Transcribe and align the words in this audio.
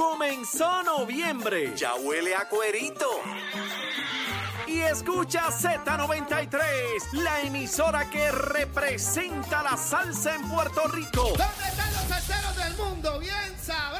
Comenzó 0.00 0.82
noviembre. 0.82 1.76
Ya 1.76 1.94
huele 1.94 2.34
a 2.34 2.48
cuerito. 2.48 3.06
Y 4.66 4.80
escucha 4.80 5.48
Z93, 5.50 7.12
la 7.12 7.42
emisora 7.42 8.08
que 8.08 8.32
representa 8.32 9.62
la 9.62 9.76
salsa 9.76 10.36
en 10.36 10.48
Puerto 10.48 10.88
Rico. 10.88 11.24
¿Dónde 11.36 11.68
están 11.68 11.92
los 11.92 12.04
salseros 12.04 12.56
del 12.56 12.74
mundo? 12.78 13.18
Bien 13.18 13.54
sabroso. 13.62 13.99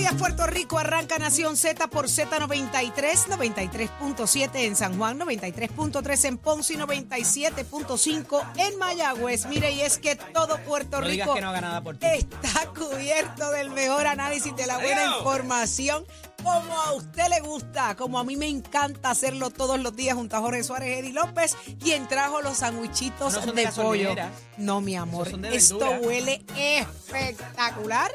Días, 0.00 0.14
Puerto 0.14 0.46
Rico. 0.46 0.78
Arranca 0.78 1.18
Nación 1.18 1.56
Z 1.58 1.88
por 1.88 2.06
Z93, 2.06 2.92
93.7 3.28 4.50
en 4.54 4.74
San 4.74 4.96
Juan, 4.96 5.18
93.3 5.20 6.24
en 6.24 6.38
Ponce 6.38 6.72
y 6.72 6.76
97.5 6.76 8.42
en 8.56 8.78
Mayagüez. 8.78 9.44
Mire, 9.46 9.72
y 9.72 9.82
es 9.82 9.98
que 9.98 10.16
todo 10.16 10.58
Puerto 10.60 11.00
No 11.02 11.06
Rico 11.06 11.34
que 11.34 11.40
no 11.42 11.50
haga 11.50 11.60
nada 11.60 11.82
por 11.82 11.98
ti. 11.98 12.06
está 12.06 12.66
cubierto 12.74 13.50
del 13.50 13.70
mejor 13.70 14.06
análisis 14.06 14.56
de 14.56 14.66
la 14.66 14.78
buena 14.78 15.02
Adiós. 15.02 15.18
información. 15.18 16.06
Como 16.42 16.72
a 16.80 16.94
usted 16.94 17.28
le 17.28 17.40
gusta, 17.40 17.94
como 17.96 18.18
a 18.18 18.24
mí 18.24 18.34
me 18.34 18.48
encanta 18.48 19.10
hacerlo 19.10 19.50
todos 19.50 19.78
los 19.78 19.94
días 19.94 20.16
junto 20.16 20.36
a 20.36 20.40
Jorge 20.40 20.64
Suárez, 20.64 21.00
Eddie 21.00 21.12
López, 21.12 21.54
quien 21.78 22.08
trajo 22.08 22.40
los 22.40 22.56
sandwichitos 22.56 23.34
No 23.44 23.52
de 23.52 23.66
de 23.66 23.72
pollo. 23.72 24.14
No, 24.56 24.80
mi 24.80 24.96
amor, 24.96 25.28
esto 25.52 25.90
huele 26.00 26.42
espectacular. 26.56 28.10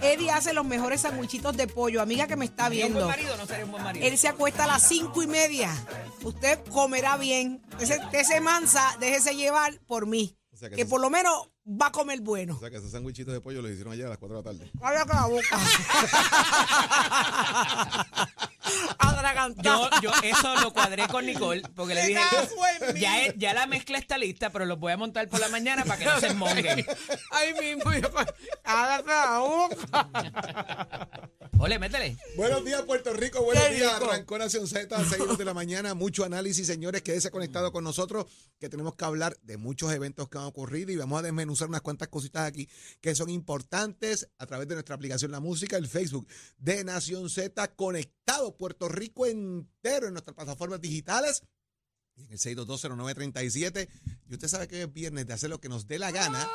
Eddie 0.00 0.30
hace 0.30 0.52
los 0.52 0.64
mejores 0.64 1.02
sandwichitos 1.02 1.56
de 1.56 1.66
pollo. 1.66 2.00
Amiga 2.00 2.26
que 2.26 2.36
me 2.36 2.44
está 2.44 2.64
¿Sería 2.68 2.86
un 2.86 2.92
viendo. 2.92 3.06
buen 3.06 3.18
marido 3.18 3.36
no 3.36 3.46
sería 3.46 3.64
un 3.64 3.70
buen 3.72 3.82
marido? 3.84 4.06
Él 4.06 4.18
se 4.18 4.28
acuesta 4.28 4.64
a 4.64 4.66
las 4.66 4.86
cinco 4.86 5.22
y 5.22 5.26
media. 5.26 5.70
Usted 6.22 6.58
comerá 6.70 7.16
bien. 7.16 7.62
Ese, 7.80 8.00
ese 8.12 8.40
mansa, 8.40 8.96
déjese 9.00 9.34
llevar 9.36 9.78
por 9.86 10.06
mí. 10.06 10.36
sea 10.54 10.70
que 10.70 10.86
por 10.86 11.00
lo 11.00 11.10
menos 11.10 11.50
va 11.68 11.86
a 11.88 11.92
comer 11.92 12.20
bueno. 12.20 12.56
O 12.56 12.60
sea, 12.60 12.70
que 12.70 12.76
esos 12.76 12.90
sándwichitos 12.90 13.32
de 13.34 13.40
pollo 13.40 13.62
los 13.62 13.70
hicieron 13.70 13.92
ayer 13.92 14.06
a 14.06 14.10
las 14.10 14.18
4 14.18 14.36
de 14.36 14.42
la 14.42 14.50
tarde. 14.50 14.70
Cállate 14.80 15.14
la 15.14 15.26
boca. 15.26 15.58
Yo, 19.62 19.88
yo 20.02 20.10
eso 20.22 20.54
lo 20.60 20.72
cuadré 20.72 21.08
con 21.08 21.24
Nicole 21.24 21.62
porque 21.74 21.94
le 21.94 22.06
dije, 22.06 22.20
ya, 22.98 23.32
ya 23.34 23.54
la 23.54 23.66
mezcla 23.66 23.98
está 23.98 24.18
lista, 24.18 24.50
pero 24.50 24.66
los 24.66 24.78
voy 24.78 24.92
a 24.92 24.96
montar 24.96 25.28
por 25.28 25.40
la 25.40 25.48
mañana 25.48 25.84
para 25.84 25.98
que 25.98 26.04
no 26.04 26.20
se 26.20 26.26
esmonguen. 26.28 26.84
Ay, 27.30 27.54
mismo. 27.76 27.92
yo- 27.94 28.10
la 28.64 29.38
boca. 29.38 31.08
Ole, 31.60 31.78
métele. 31.78 32.16
Buenos 32.36 32.64
días, 32.64 32.82
Puerto 32.82 33.12
Rico. 33.14 33.42
Buenos 33.42 33.64
Qué 33.64 33.74
días. 33.76 33.94
Arrancó 33.94 34.38
Nación 34.38 34.66
Z 34.68 34.94
a 34.94 35.04
6 35.04 35.38
de 35.38 35.44
la 35.44 35.54
mañana. 35.54 35.94
Mucho 35.94 36.24
análisis, 36.24 36.66
señores. 36.66 37.02
Quédese 37.02 37.30
conectado 37.30 37.72
con 37.72 37.84
nosotros, 37.84 38.26
que 38.60 38.68
tenemos 38.68 38.94
que 38.94 39.04
hablar 39.04 39.36
de 39.42 39.56
muchos 39.56 39.92
eventos 39.92 40.28
que 40.28 40.38
han 40.38 40.44
ocurrido 40.44 40.92
y 40.92 40.96
vamos 40.96 41.18
a 41.18 41.22
desmenuzar 41.22 41.57
unas 41.66 41.80
cuantas 41.80 42.08
cositas 42.08 42.46
aquí 42.46 42.68
que 43.00 43.14
son 43.14 43.30
importantes 43.30 44.28
a 44.38 44.46
través 44.46 44.68
de 44.68 44.74
nuestra 44.74 44.94
aplicación 44.94 45.30
La 45.30 45.40
Música, 45.40 45.76
el 45.76 45.88
Facebook 45.88 46.28
de 46.58 46.84
Nación 46.84 47.28
Z, 47.28 47.74
conectado 47.74 48.56
Puerto 48.56 48.88
Rico 48.88 49.26
entero 49.26 50.06
en 50.06 50.12
nuestras 50.12 50.36
plataformas 50.36 50.80
digitales. 50.80 51.42
Y 52.16 52.24
en 52.24 52.32
el 52.32 52.38
6220937. 52.38 53.88
Y 54.28 54.34
usted 54.34 54.48
sabe 54.48 54.68
que 54.68 54.82
es 54.82 54.92
viernes 54.92 55.26
de 55.26 55.32
hacer 55.32 55.50
lo 55.50 55.60
que 55.60 55.68
nos 55.68 55.86
dé 55.86 55.98
la 55.98 56.10
gana. 56.10 56.48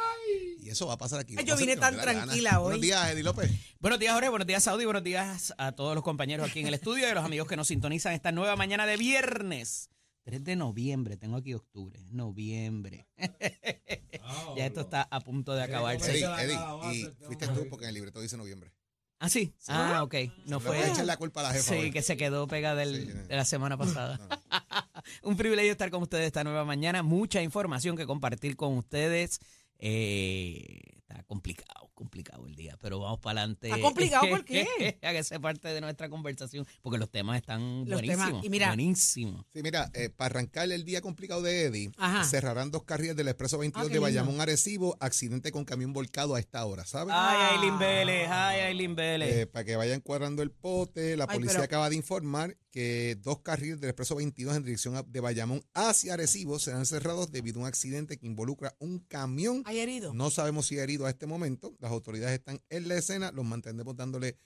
Y 0.59 0.69
eso 0.69 0.87
va 0.87 0.93
a 0.93 0.97
pasar 0.97 1.19
aquí. 1.19 1.35
Ay, 1.37 1.45
yo 1.45 1.55
vine 1.57 1.75
tan 1.77 1.95
gana. 1.95 2.11
tranquila 2.11 2.59
hoy. 2.59 2.63
Buenos 2.63 2.81
días, 2.81 3.11
Eddie 3.11 3.23
López. 3.23 3.51
Buenos 3.79 3.99
días, 3.99 4.13
Jorge. 4.13 4.29
Buenos 4.29 4.47
días, 4.47 4.63
Saudi. 4.63 4.85
Buenos 4.85 5.03
días 5.03 5.53
a 5.57 5.71
todos 5.73 5.95
los 5.95 6.03
compañeros 6.03 6.49
aquí 6.49 6.59
en 6.59 6.67
el 6.67 6.73
estudio 6.73 7.07
y 7.07 7.11
a 7.11 7.13
los 7.13 7.25
amigos 7.25 7.47
que 7.47 7.55
nos 7.55 7.67
sintonizan 7.67 8.13
esta 8.13 8.31
nueva 8.31 8.55
mañana 8.55 8.85
de 8.85 8.97
viernes. 8.97 9.89
3 10.23 10.43
de 10.43 10.55
noviembre. 10.55 11.17
Tengo 11.17 11.37
aquí 11.37 11.53
octubre. 11.53 11.99
Noviembre. 12.11 13.07
ya 14.57 14.65
esto 14.65 14.81
está 14.81 15.03
a 15.09 15.19
punto 15.19 15.53
de 15.53 15.63
acabarse. 15.63 16.11
Eddie, 16.11 16.25
Eddie, 16.43 16.93
y 16.93 17.25
fuiste 17.25 17.47
tú 17.47 17.67
porque 17.69 17.85
en 17.85 17.89
el 17.89 17.95
libreto 17.95 18.21
dice 18.21 18.37
noviembre. 18.37 18.73
¿Ah, 19.19 19.29
sí? 19.29 19.53
Ah, 19.67 20.03
ok. 20.03 20.15
No 20.47 20.59
Le 20.59 20.65
voy 20.67 20.77
a 20.77 20.81
fue. 20.81 20.91
echar 20.91 21.05
la 21.05 21.15
culpa 21.17 21.39
a 21.39 21.43
la 21.43 21.51
jefa. 21.53 21.63
Sí, 21.75 21.79
hoy. 21.79 21.91
que 21.91 22.01
se 22.01 22.17
quedó 22.17 22.45
pegada 22.47 22.75
del- 22.75 23.05
Sí, 23.05 23.11
de 23.29 23.35
la 23.35 23.45
semana 23.45 23.77
pasada. 23.77 24.19
Un 25.23 25.37
privilegio 25.37 25.71
estar 25.71 25.89
con 25.91 26.01
ustedes 26.03 26.25
esta 26.27 26.43
nueva 26.43 26.65
mañana. 26.65 27.03
Mucha 27.03 27.41
información 27.41 27.95
que 27.95 28.05
compartir 28.05 28.55
con 28.57 28.77
ustedes. 28.77 29.39
Eh, 29.79 30.79
está 30.97 31.23
complicado, 31.23 31.82
complicado 32.03 32.45
el 32.47 32.55
día, 32.55 32.77
pero 32.81 32.99
vamos 32.99 33.19
para 33.19 33.41
adelante. 33.41 33.67
¿Está 33.69 33.79
complicado 33.81 34.27
por 34.29 34.43
qué? 34.43 34.65
A 35.01 35.11
que 35.11 35.23
sea 35.23 35.39
parte 35.39 35.69
de 35.69 35.79
nuestra 35.81 36.09
conversación, 36.09 36.65
porque 36.81 36.97
los 36.99 37.09
temas 37.09 37.37
están 37.37 37.85
Los 37.85 38.01
buenísimos. 38.01 38.27
temas, 38.27 38.45
y 38.45 38.49
mira- 38.49 38.67
buenísimos. 38.67 39.45
Sí, 39.53 39.61
mira, 39.63 39.89
eh, 39.93 40.09
para 40.09 40.27
arrancar 40.35 40.69
el 40.71 40.83
día 40.83 41.01
complicado 41.01 41.41
de 41.41 41.63
Eddie, 41.63 41.91
Ajá. 41.97 42.23
cerrarán 42.25 42.71
dos 42.71 42.83
carriles 42.83 43.15
del 43.15 43.29
Expreso 43.29 43.57
22 43.57 43.89
Ah, 43.89 43.93
de. 43.93 43.99
Bayamón 43.99 44.41
Arecibo, 44.41 44.97
accidente 44.99 45.51
con 45.51 45.63
camión 45.63 45.93
volcado 45.93 46.35
a 46.35 46.39
esta 46.39 46.65
hora, 46.65 46.85
¿sabes? 46.85 47.13
Ay, 47.17 47.55
Aileen 47.55 47.79
Vélez, 47.79 48.27
ay, 48.29 48.59
Aileen 48.61 48.95
Vélez. 48.95 49.33
Eh, 49.35 49.47
para 49.47 49.63
que 49.63 49.75
vayan 49.77 50.01
cuadrando 50.01 50.43
el 50.43 50.51
pote, 50.51 51.15
la 51.15 51.25
Ay, 51.29 51.35
policía 51.37 51.53
pero- 51.53 51.63
acaba 51.63 51.89
de 51.89 51.95
informar 51.95 52.57
que 52.71 53.15
dos 53.21 53.39
carriles 53.41 53.79
del 53.79 53.91
Expreso 53.91 54.15
22 54.15 54.57
en 54.57 54.63
dirección 54.63 55.05
de 55.07 55.19
Bayamón 55.19 55.63
hacia 55.75 56.15
Arecibo 56.15 56.57
serán 56.57 56.87
cerrados 56.87 57.31
debido 57.31 57.59
a 57.59 57.61
un 57.61 57.67
accidente 57.67 58.17
que 58.17 58.25
involucra 58.25 58.75
un 58.79 58.97
camión. 58.97 59.61
¿Hay 59.65 59.77
herido? 59.79 60.11
No 60.15 60.31
sabemos 60.31 60.65
si 60.65 60.79
herido 60.79 61.05
a 61.05 61.09
este 61.11 61.27
momento. 61.27 61.75
Las 61.79 61.91
autoridades 61.93 62.39
están 62.39 62.59
en 62.69 62.87
la 62.87 62.95
escena, 62.95 63.31
los 63.31 63.45
mantendremos 63.45 63.95
dándole 63.95 64.37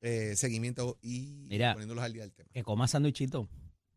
eh, 0.00 0.34
seguimiento 0.36 0.98
y 1.02 1.46
Mira. 1.48 1.72
poniéndolos 1.72 2.04
al 2.04 2.12
día 2.12 2.22
del 2.22 2.32
tema. 2.32 2.48
que 2.52 2.62
coma 2.62 2.86
sándwichito. 2.88 3.48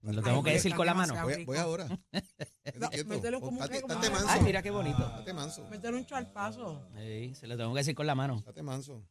Lo 0.02 0.12
Ay, 0.12 0.16
tengo 0.16 0.24
que 0.24 0.34
porque 0.36 0.52
decir 0.54 0.74
con 0.76 0.86
la 0.86 0.94
mano. 0.94 1.14
Voy, 1.24 1.44
voy 1.46 1.58
ahora. 1.58 1.88
No, 2.80 2.90
mételo 3.08 3.42
como 3.42 3.60
que- 3.68 3.82
que- 3.82 3.86
manso. 4.10 4.28
Ay, 4.30 4.42
mira 4.42 4.62
qué 4.62 4.70
bonito. 4.72 5.02
Estate 5.04 5.34
manso. 5.34 5.68
Métele 5.70 5.98
un 5.98 6.06
charpazo. 6.06 6.88
Sí, 6.96 7.34
se 7.36 7.48
lo 7.48 7.58
tengo 7.58 7.74
que 7.74 7.80
decir 7.80 7.96
con 7.96 8.06
la 8.08 8.14
mano. 8.16 8.38
Estate 8.38 8.62
manso. 8.64 9.04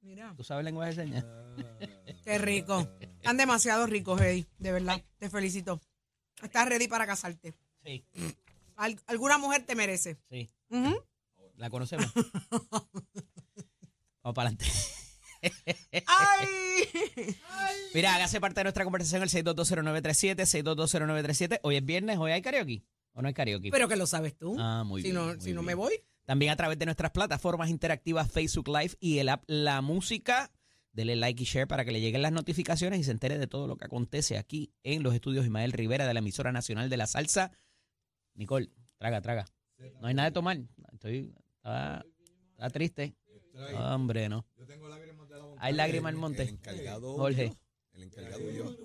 Mira. 0.00 0.32
¿Tú 0.36 0.44
sabes 0.44 0.64
lenguaje 0.64 0.94
de 0.94 0.96
señas? 1.04 1.24
Qué 2.24 2.38
rico. 2.38 2.88
Están 3.00 3.36
demasiado 3.36 3.86
ricos, 3.86 4.18
Eddie. 4.20 4.46
De 4.58 4.72
verdad. 4.72 5.02
Te 5.18 5.28
felicito. 5.28 5.80
Estás 6.42 6.68
ready 6.68 6.88
para 6.88 7.04
casarte. 7.06 7.52
Sí, 7.84 8.04
Al- 8.76 8.98
alguna 9.08 9.36
mujer 9.38 9.66
te 9.66 9.74
merece. 9.74 10.16
sí. 10.30 10.48
Ujú. 10.70 10.96
La 11.56 11.68
conocemos. 11.68 12.06
Vamos 14.30 14.34
para 14.34 14.50
adelante. 14.50 14.66
¡Ay! 16.06 16.46
Mira, 17.94 18.14
hágase 18.14 18.40
parte 18.40 18.60
de 18.60 18.64
nuestra 18.64 18.84
conversación 18.84 19.22
el 19.22 19.28
6220937, 19.28 20.64
6220937. 20.64 21.60
Hoy 21.62 21.76
es 21.76 21.84
viernes, 21.84 22.18
hoy 22.18 22.30
hay 22.30 22.42
karaoke. 22.42 22.84
¿O 23.12 23.22
no 23.22 23.28
hay 23.28 23.34
karaoke? 23.34 23.70
Pero 23.70 23.88
que 23.88 23.96
lo 23.96 24.06
sabes 24.06 24.36
tú. 24.36 24.56
Ah, 24.58 24.84
muy 24.84 25.02
si 25.02 25.08
bien, 25.08 25.16
no, 25.16 25.26
muy 25.26 25.40
si 25.40 25.52
no 25.52 25.62
me 25.62 25.74
voy. 25.74 25.94
También 26.26 26.52
a 26.52 26.56
través 26.56 26.78
de 26.78 26.84
nuestras 26.84 27.10
plataformas 27.10 27.70
interactivas 27.70 28.30
Facebook 28.30 28.68
Live 28.68 28.94
y 29.00 29.18
el 29.18 29.30
app 29.30 29.42
La 29.48 29.80
Música. 29.80 30.52
Dele 30.92 31.16
like 31.16 31.42
y 31.42 31.46
share 31.46 31.66
para 31.66 31.84
que 31.84 31.90
le 31.90 32.00
lleguen 32.00 32.22
las 32.22 32.32
notificaciones 32.32 33.00
y 33.00 33.04
se 33.04 33.10
entere 33.10 33.38
de 33.38 33.46
todo 33.46 33.66
lo 33.66 33.76
que 33.76 33.86
acontece 33.86 34.38
aquí 34.38 34.72
en 34.84 35.02
los 35.02 35.14
estudios 35.14 35.44
Ismael 35.44 35.72
Rivera 35.72 36.06
de 36.06 36.14
la 36.14 36.20
emisora 36.20 36.52
nacional 36.52 36.88
de 36.88 36.96
la 36.96 37.06
salsa. 37.08 37.50
Nicole, 38.34 38.70
traga, 38.98 39.20
traga. 39.20 39.46
No 40.00 40.06
hay 40.06 40.14
nada 40.14 40.28
de 40.28 40.34
tomar. 40.34 40.58
Estoy, 40.92 41.34
está, 41.56 42.04
está 42.52 42.70
triste. 42.70 43.16
Hombre, 43.78 44.28
no. 44.28 44.46
Hay 45.58 45.74
lágrimas 45.74 46.10
al 46.10 46.14
El 46.14 46.20
monte. 46.20 46.42
encargado. 46.44 47.14
Jorge. 47.16 47.48
yo. 47.48 47.54
El 47.92 48.02
encargado 48.04 48.50
yo. 48.50 48.76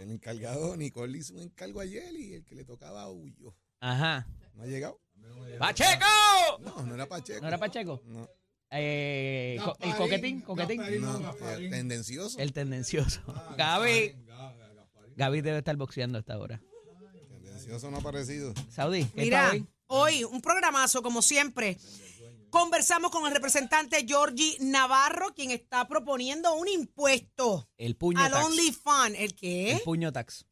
El 0.00 0.10
encargado, 0.10 0.76
Nicole 0.76 1.18
hizo 1.18 1.34
un 1.34 1.40
encargo 1.40 1.80
ayer 1.80 2.12
y 2.14 2.34
el 2.34 2.44
que 2.44 2.54
le 2.54 2.64
tocaba 2.64 3.08
huyó. 3.10 3.54
Ajá. 3.80 4.26
¿No 4.54 4.62
ha 4.62 4.66
llegado? 4.66 5.00
¡Pacheco! 5.58 6.04
No, 6.60 6.82
no 6.82 6.94
era 6.94 7.06
Pacheco. 7.06 7.40
¿No 7.40 7.48
era 7.48 7.58
Pacheco? 7.58 8.02
No, 8.06 8.28
Eh, 8.70 9.56
co- 9.64 9.76
el 9.80 9.94
coquetín, 9.94 10.40
coquetín. 10.40 10.80
no, 11.00 11.34
eh, 11.58 11.68
tendencioso. 11.70 12.38
El 12.38 12.52
tendencioso. 12.52 13.20
Gaby. 13.56 14.16
Gaby 15.16 15.40
debe 15.42 15.58
estar 15.58 15.76
boxeando 15.76 16.18
a 16.18 16.20
esta 16.20 16.38
hora. 16.38 16.60
Tendencioso 17.30 17.90
no 17.90 17.98
ha 17.98 18.00
aparecido. 18.00 18.52
Saudi, 18.70 19.04
¿qué 19.06 19.20
Mira, 19.22 19.52
hoy 19.86 20.24
un 20.24 20.40
programazo 20.40 21.02
como 21.02 21.22
siempre. 21.22 21.78
Conversamos 22.58 23.10
con 23.10 23.26
el 23.26 23.32
representante 23.34 24.06
Georgie 24.06 24.56
Navarro, 24.60 25.34
quien 25.34 25.50
está 25.50 25.88
proponiendo 25.88 26.54
un 26.54 26.68
impuesto 26.68 27.68
El 27.76 27.96
puño 27.96 28.20
al 28.20 28.30
tax. 28.30 28.44
OnlyFans. 28.44 29.16
¿El 29.18 29.34
qué? 29.34 29.72
El 29.72 29.80
puño 29.80 30.12
tax. 30.12 30.46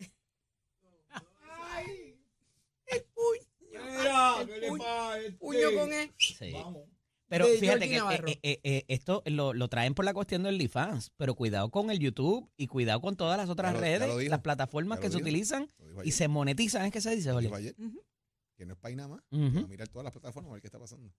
El 2.86 3.04
puño. 3.04 4.40
El 4.42 5.36
puño, 5.36 5.38
puño 5.38 5.72
con 5.78 5.92
él. 5.92 6.12
Sí. 6.18 6.52
Pero 7.28 7.46
De 7.46 7.56
fíjate 7.58 7.86
Georgie 7.86 7.88
que 7.88 7.96
Navarro. 7.98 8.28
eh, 8.28 8.40
eh, 8.42 8.60
eh, 8.64 8.84
esto 8.88 9.22
lo, 9.26 9.54
lo 9.54 9.68
traen 9.68 9.94
por 9.94 10.04
la 10.04 10.12
cuestión 10.12 10.42
del 10.42 10.54
OnlyFans, 10.56 11.12
pero 11.16 11.36
cuidado 11.36 11.70
con 11.70 11.88
el 11.90 12.00
YouTube 12.00 12.50
y 12.56 12.66
cuidado 12.66 13.00
con 13.00 13.16
todas 13.16 13.38
las 13.38 13.48
otras 13.48 13.72
Ya 13.74 13.78
lo- 13.80 13.86
ya 13.86 13.90
redes, 13.92 14.08
lo 14.08 14.18
dijo. 14.18 14.30
las 14.30 14.40
plataformas 14.40 14.98
Ya 14.98 15.02
que 15.02 15.08
se 15.08 15.16
dijo. 15.18 15.22
utilizan 15.28 15.72
Lo 15.78 15.86
dijo 15.86 15.98
y 16.00 16.02
ayer. 16.02 16.12
se 16.14 16.26
monetizan, 16.28 16.84
¿es 16.84 16.92
que 16.92 17.00
se 17.00 17.14
dice, 17.14 17.30
Lo 17.30 17.36
Oli? 17.36 17.46
dijo 17.46 17.56
ayer. 17.56 17.74
Ujú. 17.78 18.04
Que 18.56 18.66
no 18.66 18.74
es 18.74 18.78
país 18.80 18.96
nada 18.96 19.08
más. 19.08 19.22
Ujú. 19.30 19.68
Mirar 19.68 19.86
todas 19.88 20.04
las 20.04 20.12
plataformas 20.12 20.50
a 20.50 20.52
ver 20.54 20.60
qué 20.62 20.66
está 20.68 20.78
pasando. 20.80 21.10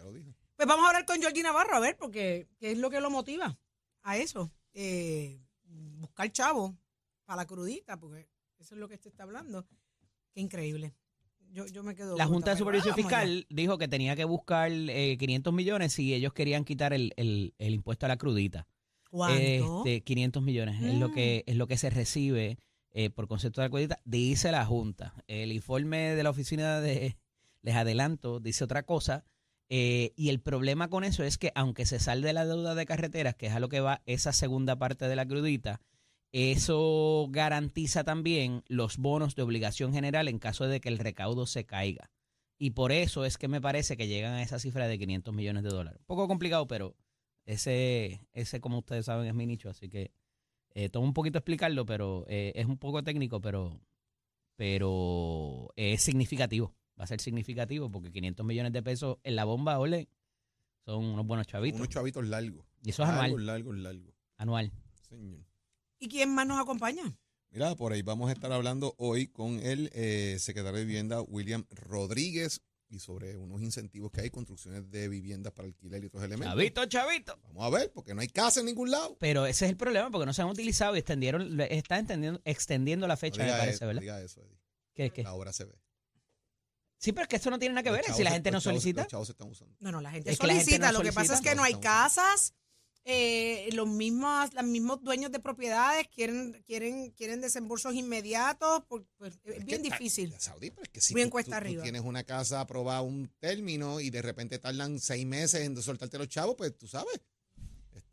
Ya 0.00 0.04
lo 0.04 0.12
dijo. 0.12 0.34
Pues 0.56 0.66
vamos 0.68 0.84
a 0.84 0.88
hablar 0.88 1.04
con 1.06 1.20
Georgie 1.20 1.42
Navarro, 1.42 1.76
a 1.76 1.80
ver, 1.80 1.96
porque 1.96 2.48
¿qué 2.58 2.72
es 2.72 2.78
lo 2.78 2.90
que 2.90 3.00
lo 3.00 3.10
motiva 3.10 3.58
a 4.02 4.16
eso? 4.16 4.50
Eh, 4.74 5.40
buscar 5.64 6.30
chavo 6.32 6.76
para 7.24 7.38
la 7.42 7.46
crudita, 7.46 7.98
porque 7.98 8.28
eso 8.58 8.74
es 8.74 8.80
lo 8.80 8.88
que 8.88 8.96
se 8.98 9.08
está 9.08 9.22
hablando. 9.24 9.66
Qué 10.32 10.40
increíble. 10.40 10.94
Yo, 11.52 11.66
yo 11.66 11.82
me 11.82 11.94
quedo. 11.94 12.16
La 12.16 12.26
Junta 12.26 12.52
de 12.52 12.56
Supervisión. 12.58 12.94
Fiscal 12.94 13.46
dijo 13.50 13.76
que 13.78 13.88
tenía 13.88 14.14
que 14.16 14.24
buscar 14.24 14.70
eh, 14.72 15.16
500 15.18 15.52
millones 15.52 15.92
si 15.92 16.14
ellos 16.14 16.32
querían 16.32 16.64
quitar 16.64 16.92
el, 16.92 17.12
el- 17.16 17.54
el 17.58 17.74
impuesto 17.74 18.06
a 18.06 18.08
la 18.08 18.16
crudita. 18.18 18.66
¿Cuánto? 19.10 19.78
Este, 19.84 20.02
500 20.04 20.42
millones 20.42 20.80
es 20.82 20.94
lo 20.94 21.08
Mm. 21.08 21.12
que 21.14 21.44
es 21.46 21.56
lo 21.56 21.66
que 21.66 21.76
se 21.76 21.90
recibe 21.90 22.58
eh, 22.92 23.10
por 23.10 23.26
concepto 23.28 23.60
de 23.60 23.66
la 23.66 23.70
crudita, 23.70 24.00
dice 24.04 24.50
la 24.52 24.64
Junta. 24.64 25.14
El 25.26 25.52
informe 25.52 26.14
de 26.14 26.22
la 26.22 26.30
oficina 26.30 26.80
de 26.80 27.16
les 27.62 27.74
adelanto 27.76 28.40
dice 28.40 28.62
otra 28.64 28.84
cosa. 28.84 29.24
Eh, 29.72 30.12
y 30.16 30.30
el 30.30 30.40
problema 30.40 30.90
con 30.90 31.04
eso 31.04 31.22
es 31.22 31.38
que 31.38 31.52
aunque 31.54 31.86
se 31.86 32.00
salde 32.00 32.26
de 32.26 32.32
la 32.32 32.44
deuda 32.44 32.74
de 32.74 32.86
carreteras, 32.86 33.36
que 33.36 33.46
es 33.46 33.52
a 33.52 33.60
lo 33.60 33.68
que 33.68 33.80
va 33.80 34.02
esa 34.04 34.32
segunda 34.32 34.76
parte 34.76 35.06
de 35.06 35.14
la 35.14 35.26
crudita, 35.26 35.80
eso 36.32 37.28
garantiza 37.30 38.02
también 38.02 38.64
los 38.66 38.98
bonos 38.98 39.36
de 39.36 39.42
obligación 39.42 39.92
general 39.92 40.26
en 40.26 40.40
caso 40.40 40.66
de 40.66 40.80
que 40.80 40.88
el 40.88 40.98
recaudo 40.98 41.46
se 41.46 41.66
caiga. 41.66 42.10
Y 42.58 42.70
por 42.72 42.90
eso 42.90 43.24
es 43.24 43.38
que 43.38 43.46
me 43.46 43.60
parece 43.60 43.96
que 43.96 44.08
llegan 44.08 44.34
a 44.34 44.42
esa 44.42 44.58
cifra 44.58 44.88
de 44.88 44.98
500 44.98 45.32
millones 45.32 45.62
de 45.62 45.70
dólares. 45.70 46.00
Un 46.00 46.06
poco 46.06 46.26
complicado, 46.26 46.66
pero 46.66 46.96
ese, 47.46 48.26
ese 48.32 48.60
como 48.60 48.78
ustedes 48.78 49.06
saben, 49.06 49.26
es 49.28 49.34
mi 49.34 49.46
nicho, 49.46 49.70
así 49.70 49.88
que 49.88 50.10
eh, 50.74 50.90
un 50.96 51.14
poquito 51.14 51.38
explicarlo, 51.38 51.86
pero 51.86 52.26
eh, 52.28 52.52
es 52.56 52.66
un 52.66 52.76
poco 52.76 53.04
técnico, 53.04 53.40
pero, 53.40 53.80
pero 54.56 55.68
es 55.76 56.02
significativo. 56.02 56.74
Va 57.00 57.04
a 57.04 57.06
ser 57.06 57.18
significativo 57.22 57.90
porque 57.90 58.12
500 58.12 58.44
millones 58.44 58.74
de 58.74 58.82
pesos 58.82 59.16
en 59.22 59.34
la 59.34 59.44
bomba, 59.44 59.78
ole, 59.78 60.10
son 60.84 61.02
unos 61.02 61.26
buenos 61.26 61.46
chavitos. 61.46 61.80
Unos 61.80 61.88
chavitos 61.88 62.26
largos. 62.26 62.66
Y 62.82 62.90
eso 62.90 63.02
es 63.04 63.08
largos, 63.08 63.24
anual. 63.24 63.46
largos, 63.46 63.76
largos. 63.78 64.14
Anual. 64.36 64.72
Señor. 65.08 65.40
¿Y 65.98 66.08
quién 66.10 66.34
más 66.34 66.46
nos 66.46 66.60
acompaña? 66.60 67.16
Mira, 67.52 67.74
por 67.74 67.94
ahí 67.94 68.02
vamos 68.02 68.28
a 68.28 68.34
estar 68.34 68.52
hablando 68.52 68.94
hoy 68.98 69.28
con 69.28 69.60
el 69.60 69.90
eh, 69.94 70.36
secretario 70.38 70.78
de 70.78 70.84
Vivienda, 70.84 71.22
William 71.22 71.64
Rodríguez, 71.70 72.60
y 72.90 72.98
sobre 72.98 73.36
unos 73.38 73.62
incentivos 73.62 74.10
que 74.10 74.20
hay, 74.20 74.30
construcciones 74.30 74.90
de 74.90 75.08
viviendas 75.08 75.54
para 75.54 75.68
alquiler 75.68 76.02
y 76.02 76.06
otros 76.08 76.22
elementos. 76.22 76.52
Chavito, 76.52 76.84
chavito. 76.86 77.38
Vamos 77.44 77.64
a 77.64 77.70
ver, 77.70 77.90
porque 77.92 78.14
no 78.14 78.20
hay 78.20 78.28
casa 78.28 78.60
en 78.60 78.66
ningún 78.66 78.90
lado. 78.90 79.16
Pero 79.20 79.46
ese 79.46 79.64
es 79.64 79.70
el 79.70 79.76
problema, 79.78 80.10
porque 80.10 80.26
no 80.26 80.34
se 80.34 80.42
han 80.42 80.48
utilizado 80.48 80.96
y 80.96 80.98
extendieron, 80.98 81.60
están 81.62 82.00
extendiendo, 82.00 82.40
extendiendo 82.44 83.06
la 83.06 83.14
No 83.14 83.18
fecha, 83.18 83.38
me 83.38 83.44
diga 83.44 83.58
parece, 83.58 83.76
eso, 83.76 83.84
no 83.84 83.88
¿verdad? 83.88 84.00
diga 84.02 84.20
eso, 84.22 84.42
Eddie. 84.42 84.60
¿Qué, 84.92 85.10
qué? 85.10 85.22
La 85.22 85.32
obra 85.32 85.52
se 85.52 85.64
ve. 85.64 85.74
Sí, 87.02 87.12
pero 87.12 87.22
es 87.22 87.28
que 87.28 87.36
esto 87.36 87.50
no 87.50 87.58
tiene 87.58 87.74
nada 87.74 87.82
que 87.82 87.90
ver. 87.90 88.02
chavos 88.02 88.16
Si 88.18 88.22
la 88.24 88.30
gente 88.30 88.50
no 88.50 88.58
chavos- 88.58 88.62
solicita. 88.64 89.02
Los 89.02 89.10
chavos 89.10 89.26
se 89.26 89.32
están 89.32 89.48
usando. 89.48 89.74
No, 89.80 89.90
no, 89.90 90.00
la 90.02 90.10
gente 90.10 90.30
Es 90.30 90.38
que 90.38 90.46
la 90.46 90.52
gente 90.52 90.64
solicita. 90.66 90.92
no 90.92 90.98
lo 90.98 91.04
que 91.04 91.12
pasa 91.12 91.34
es 91.34 91.40
que 91.40 91.54
no 91.54 91.62
hay 91.64 91.74
casas 91.80 92.54
eh, 93.06 93.70
los 93.72 93.88
mismos, 93.88 94.52
los 94.52 94.64
mismos 94.64 95.02
dueños 95.02 95.32
de 95.32 95.40
propiedades 95.40 96.06
quieren, 96.08 96.62
quieren, 96.66 97.10
quieren 97.12 97.40
desembolsos 97.40 97.94
inmediatos, 97.94 98.84
por- 98.84 99.06
pues, 99.16 99.38
es 99.44 99.56
Es 99.56 99.64
bien 99.64 99.82
difícil. 99.82 100.34
Saudi, 100.38 100.70
pero 100.70 100.82
es 100.82 100.90
que 100.90 101.00
si 101.00 101.14
Bien 101.14 101.28
tú- 101.28 101.32
cuesta 101.32 101.52
tú- 101.56 101.62
tú 101.62 101.66
arriba. 101.68 101.82
tienes 101.82 102.02
una 102.02 102.24
casa 102.24 102.60
aprobada 102.60 103.00
un 103.00 103.32
término 103.38 104.00
y 104.00 104.10
de 104.10 104.20
repente 104.20 104.58
tardan 104.58 104.98
seis 105.00 105.24
meses 105.26 105.62
en 105.62 105.80
soltarte 105.82 106.18
los 106.18 106.28
chavos, 106.28 106.56
pues 106.58 106.76
tú 106.76 106.86
sabes. 106.86 107.18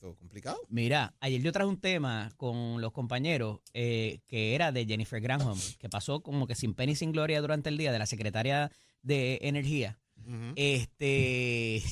Es 0.02 0.16
complicado. 0.18 0.60
Mira, 0.70 1.16
ayer 1.20 1.42
yo 1.42 1.52
traje 1.52 1.70
un 1.70 1.80
tema 1.80 2.32
con 2.38 2.82
los 2.82 2.92
compañeros 2.92 3.62
eh, 3.74 4.20
que 4.28 4.54
era 4.54 4.72
de 4.72 4.86
Jennifer 4.86 5.20
Granholm, 5.20 5.60
que 5.80 5.90
pasó 5.90 6.22
como 6.22 6.48
que 6.48 6.56
sin 6.56 6.74
pena 6.74 6.92
y 6.92 6.96
sin 6.96 7.12
gloria 7.12 7.42
durante 7.42 7.70
el 7.70 7.78
día 7.78 7.92
de 7.92 8.00
la 8.00 8.06
secretaria 8.06 8.72
de 9.02 9.40
Energía. 9.42 10.00
Este. 10.56 11.84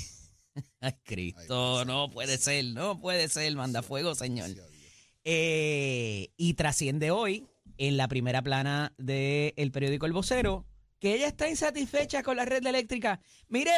Ay, 0.81 0.93
Cristo, 1.03 1.79
Ay, 1.79 1.85
no 1.85 2.09
puede 2.11 2.37
ser, 2.37 2.65
no 2.65 2.99
puede 2.99 3.27
ser, 3.27 3.53
manda 3.55 3.81
fuego, 3.81 4.15
señor. 4.15 4.49
Eh, 5.23 6.29
y 6.37 6.53
trasciende 6.53 7.11
hoy 7.11 7.47
en 7.77 7.97
la 7.97 8.07
primera 8.07 8.41
plana 8.41 8.93
del 8.97 9.71
periódico 9.71 10.05
El 10.05 10.13
Vocero 10.13 10.65
que 10.99 11.13
ella 11.13 11.27
está 11.27 11.49
insatisfecha 11.49 12.23
con 12.23 12.37
la 12.37 12.45
red 12.45 12.65
eléctrica. 12.65 13.19
Mire, 13.47 13.71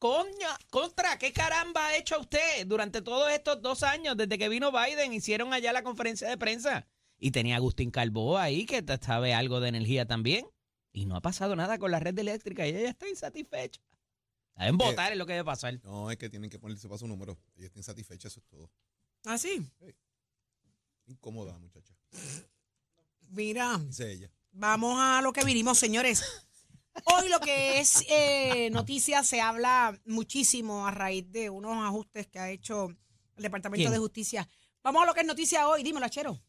coña, 0.00 0.58
contra, 0.70 1.18
¿qué 1.18 1.32
caramba 1.32 1.86
ha 1.86 1.96
hecho 1.96 2.18
usted 2.18 2.66
durante 2.66 3.02
todos 3.02 3.30
estos 3.30 3.62
dos 3.62 3.84
años 3.84 4.16
desde 4.16 4.38
que 4.38 4.48
vino 4.48 4.72
Biden? 4.72 5.12
Hicieron 5.12 5.52
allá 5.52 5.72
la 5.72 5.84
conferencia 5.84 6.28
de 6.28 6.36
prensa 6.38 6.88
y 7.18 7.30
tenía 7.30 7.54
a 7.54 7.58
Agustín 7.58 7.90
Calvo 7.90 8.38
ahí 8.38 8.64
que 8.64 8.82
sabe 9.00 9.34
algo 9.34 9.60
de 9.60 9.68
energía 9.68 10.06
también. 10.06 10.46
Y 10.92 11.04
no 11.04 11.14
ha 11.14 11.20
pasado 11.20 11.54
nada 11.54 11.78
con 11.78 11.92
la 11.92 12.00
red 12.00 12.18
eléctrica 12.18 12.66
y 12.66 12.70
ella 12.70 12.88
está 12.88 13.08
insatisfecha. 13.08 13.80
Deben 14.56 14.76
votar 14.78 15.12
es 15.12 15.18
lo 15.18 15.26
que 15.26 15.34
debe 15.34 15.44
pasar. 15.44 15.78
No, 15.84 16.10
es 16.10 16.16
que 16.16 16.28
tienen 16.28 16.50
que 16.50 16.58
ponerse 16.58 16.88
para 16.88 16.98
su 16.98 17.06
número. 17.06 17.38
Ella 17.56 17.66
está 17.66 17.78
insatisfecha, 17.78 18.28
eso 18.28 18.40
es 18.40 18.46
todo. 18.46 18.70
¿Ah, 19.26 19.38
sí? 19.38 19.62
Incómoda, 21.06 21.56
muchacha. 21.58 21.94
Mira, 23.28 23.78
Dice 23.78 24.10
ella. 24.10 24.30
vamos 24.50 24.98
a 24.98 25.20
lo 25.22 25.32
que 25.32 25.44
vinimos, 25.44 25.78
señores. 25.78 26.24
Hoy 27.04 27.28
lo 27.28 27.40
que 27.40 27.80
es 27.80 28.04
eh, 28.08 28.70
noticia 28.70 29.22
se 29.24 29.40
habla 29.40 29.98
muchísimo 30.04 30.86
a 30.86 30.90
raíz 30.90 31.30
de 31.30 31.50
unos 31.50 31.84
ajustes 31.84 32.26
que 32.26 32.38
ha 32.38 32.50
hecho 32.50 32.88
el 33.36 33.42
Departamento 33.42 33.82
¿Quién? 33.82 33.92
de 33.92 33.98
Justicia. 33.98 34.48
Vamos 34.82 35.02
a 35.02 35.06
lo 35.06 35.14
que 35.14 35.20
es 35.20 35.26
noticia 35.26 35.68
hoy. 35.68 35.82
Dímelo, 35.82 36.06
Achero. 36.06 36.40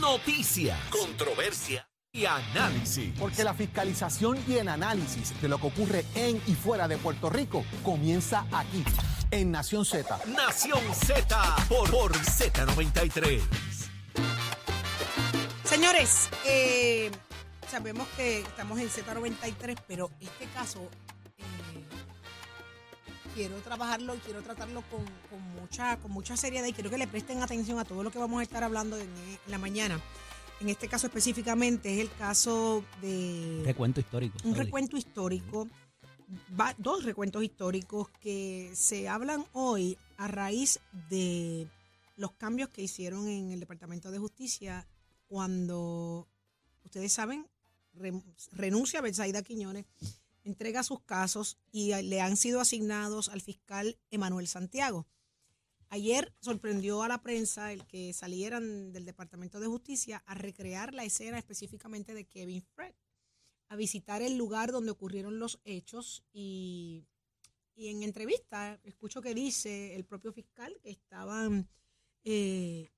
Noticias, 0.00 0.78
controversia 0.90 1.88
y 2.12 2.24
análisis. 2.24 3.12
Porque 3.18 3.44
la 3.44 3.54
fiscalización 3.54 4.42
y 4.48 4.54
el 4.54 4.68
análisis 4.68 5.40
de 5.40 5.48
lo 5.48 5.58
que 5.58 5.66
ocurre 5.66 6.04
en 6.14 6.40
y 6.46 6.54
fuera 6.54 6.88
de 6.88 6.96
Puerto 6.96 7.28
Rico 7.28 7.64
comienza 7.82 8.46
aquí, 8.52 8.84
en 9.30 9.50
Nación 9.50 9.84
Z. 9.84 10.20
Nación 10.26 10.80
Z 10.94 11.56
por, 11.68 11.90
por 11.90 12.12
Z93. 12.12 13.42
Señores, 15.64 16.28
eh, 16.46 17.10
sabemos 17.68 18.06
que 18.16 18.40
estamos 18.40 18.78
en 18.78 18.88
Z93, 18.88 19.78
pero 19.86 20.10
este 20.20 20.46
caso 20.54 20.80
eh, 21.38 21.84
quiero 23.34 23.56
trabajarlo 23.58 24.14
y 24.14 24.18
quiero 24.18 24.42
tratarlo 24.42 24.82
con, 24.90 25.04
con 25.30 25.40
mucha, 25.60 25.96
con 25.98 26.12
mucha 26.12 26.36
seriedad 26.36 26.66
y 26.66 26.72
quiero 26.72 26.90
que 26.90 26.98
le 26.98 27.06
presten 27.08 27.42
atención 27.42 27.78
a 27.78 27.84
todo 27.84 28.02
lo 28.02 28.10
que 28.10 28.18
vamos 28.18 28.40
a 28.40 28.42
estar 28.42 28.62
hablando 28.64 28.96
en, 28.98 29.08
en 29.08 29.38
la 29.50 29.58
mañana. 29.58 30.00
En 30.60 30.68
este 30.68 30.88
caso 30.88 31.08
específicamente 31.08 31.92
es 31.94 32.00
el 32.00 32.12
caso 32.16 32.84
de 33.02 33.62
Recuento 33.64 34.00
histórico. 34.00 34.38
un 34.44 34.54
recuento 34.54 34.96
histórico, 34.96 35.68
va- 36.58 36.74
dos 36.78 37.02
recuentos 37.04 37.42
históricos 37.42 38.08
que 38.20 38.70
se 38.74 39.08
hablan 39.08 39.44
hoy 39.52 39.98
a 40.16 40.28
raíz 40.28 40.78
de 41.10 41.66
los 42.16 42.32
cambios 42.32 42.68
que 42.68 42.82
hicieron 42.82 43.26
en 43.26 43.50
el 43.50 43.58
Departamento 43.58 44.12
de 44.12 44.18
Justicia 44.18 44.86
cuando, 45.26 46.28
ustedes 46.84 47.12
saben, 47.12 47.44
renuncia 48.52 48.98
a 48.98 49.02
Betsaida 49.02 49.42
Quiñones, 49.42 49.86
entrega 50.42 50.82
sus 50.82 51.00
casos 51.02 51.58
y 51.72 51.92
a- 51.92 52.02
le 52.02 52.20
han 52.20 52.36
sido 52.36 52.60
asignados 52.60 53.28
al 53.28 53.40
fiscal 53.40 53.98
Emanuel 54.10 54.46
Santiago. 54.46 55.06
Ayer 55.88 56.34
sorprendió 56.40 57.02
a 57.02 57.08
la 57.08 57.22
prensa 57.22 57.72
el 57.72 57.86
que 57.86 58.12
salieran 58.12 58.92
del 58.92 59.04
Departamento 59.04 59.60
de 59.60 59.68
Justicia 59.68 60.22
a 60.26 60.34
recrear 60.34 60.92
la 60.92 61.04
escena 61.04 61.38
específicamente 61.38 62.14
de 62.14 62.24
Kevin 62.26 62.62
Fred 62.74 62.94
a 63.68 63.76
visitar 63.76 64.20
el 64.20 64.36
lugar 64.36 64.72
donde 64.72 64.90
ocurrieron 64.90 65.38
los 65.38 65.60
hechos 65.64 66.24
y, 66.32 67.06
y 67.74 67.88
en 67.88 68.02
entrevista 68.02 68.78
escucho 68.82 69.22
que 69.22 69.34
dice 69.34 69.94
el 69.94 70.04
propio 70.04 70.32
fiscal 70.32 70.76
que 70.82 70.90
estaban 70.90 71.68
eh, 72.24 72.90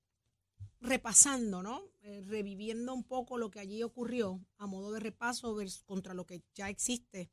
repasando, 0.79 1.63
¿no? 1.63 1.81
Eh, 2.01 2.21
reviviendo 2.25 2.93
un 2.93 3.03
poco 3.03 3.37
lo 3.37 3.49
que 3.49 3.59
allí 3.59 3.83
ocurrió 3.83 4.39
a 4.57 4.67
modo 4.67 4.91
de 4.91 4.99
repaso 4.99 5.55
vers- 5.55 5.83
contra 5.85 6.13
lo 6.13 6.25
que 6.25 6.43
ya 6.53 6.69
existe 6.69 7.29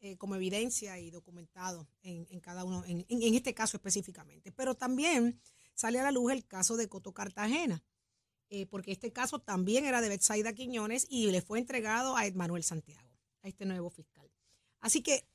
eh, 0.00 0.16
como 0.16 0.36
evidencia 0.36 0.98
y 0.98 1.10
documentado 1.10 1.88
en, 2.02 2.40
cada 2.40 2.64
uno, 2.64 2.84
en, 2.86 3.04
este 3.34 3.54
caso 3.54 3.76
específicamente. 3.76 4.52
Pero 4.52 4.74
también 4.76 5.40
sale 5.74 5.98
a 5.98 6.04
la 6.04 6.12
luz 6.12 6.32
el 6.32 6.46
caso 6.46 6.76
de 6.76 6.88
Coto 6.88 7.12
Cartagena 7.12 7.82
eh, 8.50 8.66
porque 8.66 8.92
este 8.92 9.12
caso 9.12 9.40
también 9.40 9.84
era 9.84 10.00
de 10.00 10.08
Betsaida 10.08 10.54
Quiñones 10.54 11.06
y 11.10 11.30
le 11.30 11.42
fue 11.42 11.58
entregado 11.58 12.16
a 12.16 12.22
Manuel 12.34 12.64
Santiago, 12.64 13.08
a 13.42 13.48
este 13.48 13.66
nuevo 13.66 13.90
fiscal. 13.90 14.30
Así 14.80 15.02
que, 15.02 15.26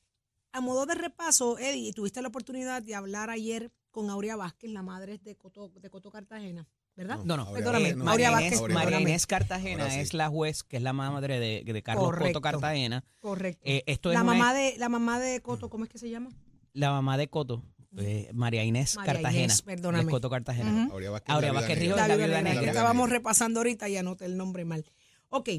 a 0.51 0.61
modo 0.61 0.85
de 0.87 0.95
repaso, 0.95 1.59
Eddie, 1.59 1.93
tuviste 1.93 2.21
la 2.21 2.29
oportunidad 2.29 2.81
de 2.81 2.95
hablar 2.95 3.29
ayer 3.29 3.71
con 3.91 4.09
Aurea 4.09 4.35
Vázquez, 4.35 4.71
la 4.71 4.81
madre 4.81 5.19
de 5.19 5.35
Coto, 5.35 5.69
de 5.69 5.89
Coto 5.91 6.09
Cartagena, 6.09 6.67
¿verdad? 6.95 7.19
No, 7.23 7.37
no. 7.37 7.51
Perdóname, 7.51 7.93
no. 7.95 8.03
María, 8.05 8.31
Vázquez, 8.31 8.61
María. 8.69 8.99
Inés 9.01 9.25
Cartagena 9.27 9.89
sí. 9.89 9.99
es 9.99 10.13
la 10.13 10.29
juez 10.29 10.63
que 10.63 10.77
es 10.77 10.83
la 10.83 10.93
madre 10.93 11.39
de, 11.39 11.63
de 11.65 11.83
Carlos 11.83 12.05
Correcto. 12.05 12.39
Coto 12.39 12.41
Cartagena. 12.41 13.03
Correcto. 13.19 13.61
Eh, 13.65 13.83
esto 13.87 14.09
es 14.11 14.15
la, 14.15 14.21
una- 14.23 14.33
mamá 14.33 14.53
de, 14.53 14.75
la 14.77 14.89
mamá 14.89 15.19
de 15.19 15.41
Coto, 15.41 15.69
¿cómo 15.69 15.83
es 15.85 15.89
que 15.89 15.97
se 15.97 16.09
llama? 16.09 16.29
la 16.73 16.89
mamá 16.91 17.17
de 17.17 17.27
Coto, 17.27 17.63
eh, 17.97 18.29
María 18.33 18.63
Inés 18.63 18.95
María 18.95 19.13
Cartagena. 19.13 19.43
Inés, 19.43 19.61
perdóname. 19.61 20.09
Coto 20.09 20.29
Cartagena. 20.29 20.71
Ujú. 20.85 20.93
Aurea 20.93 21.11
Vázquez. 21.11 21.35
Aurea 21.35 21.51
Vázquez 21.51 21.79
Ríos, 21.79 21.99
estábamos 21.99 23.09
repasando 23.09 23.59
ahorita 23.59 23.89
y 23.89 23.97
anoté 23.97 24.25
el 24.25 24.37
nombre 24.37 24.65
mal. 24.65 24.85
Ok, 25.29 25.49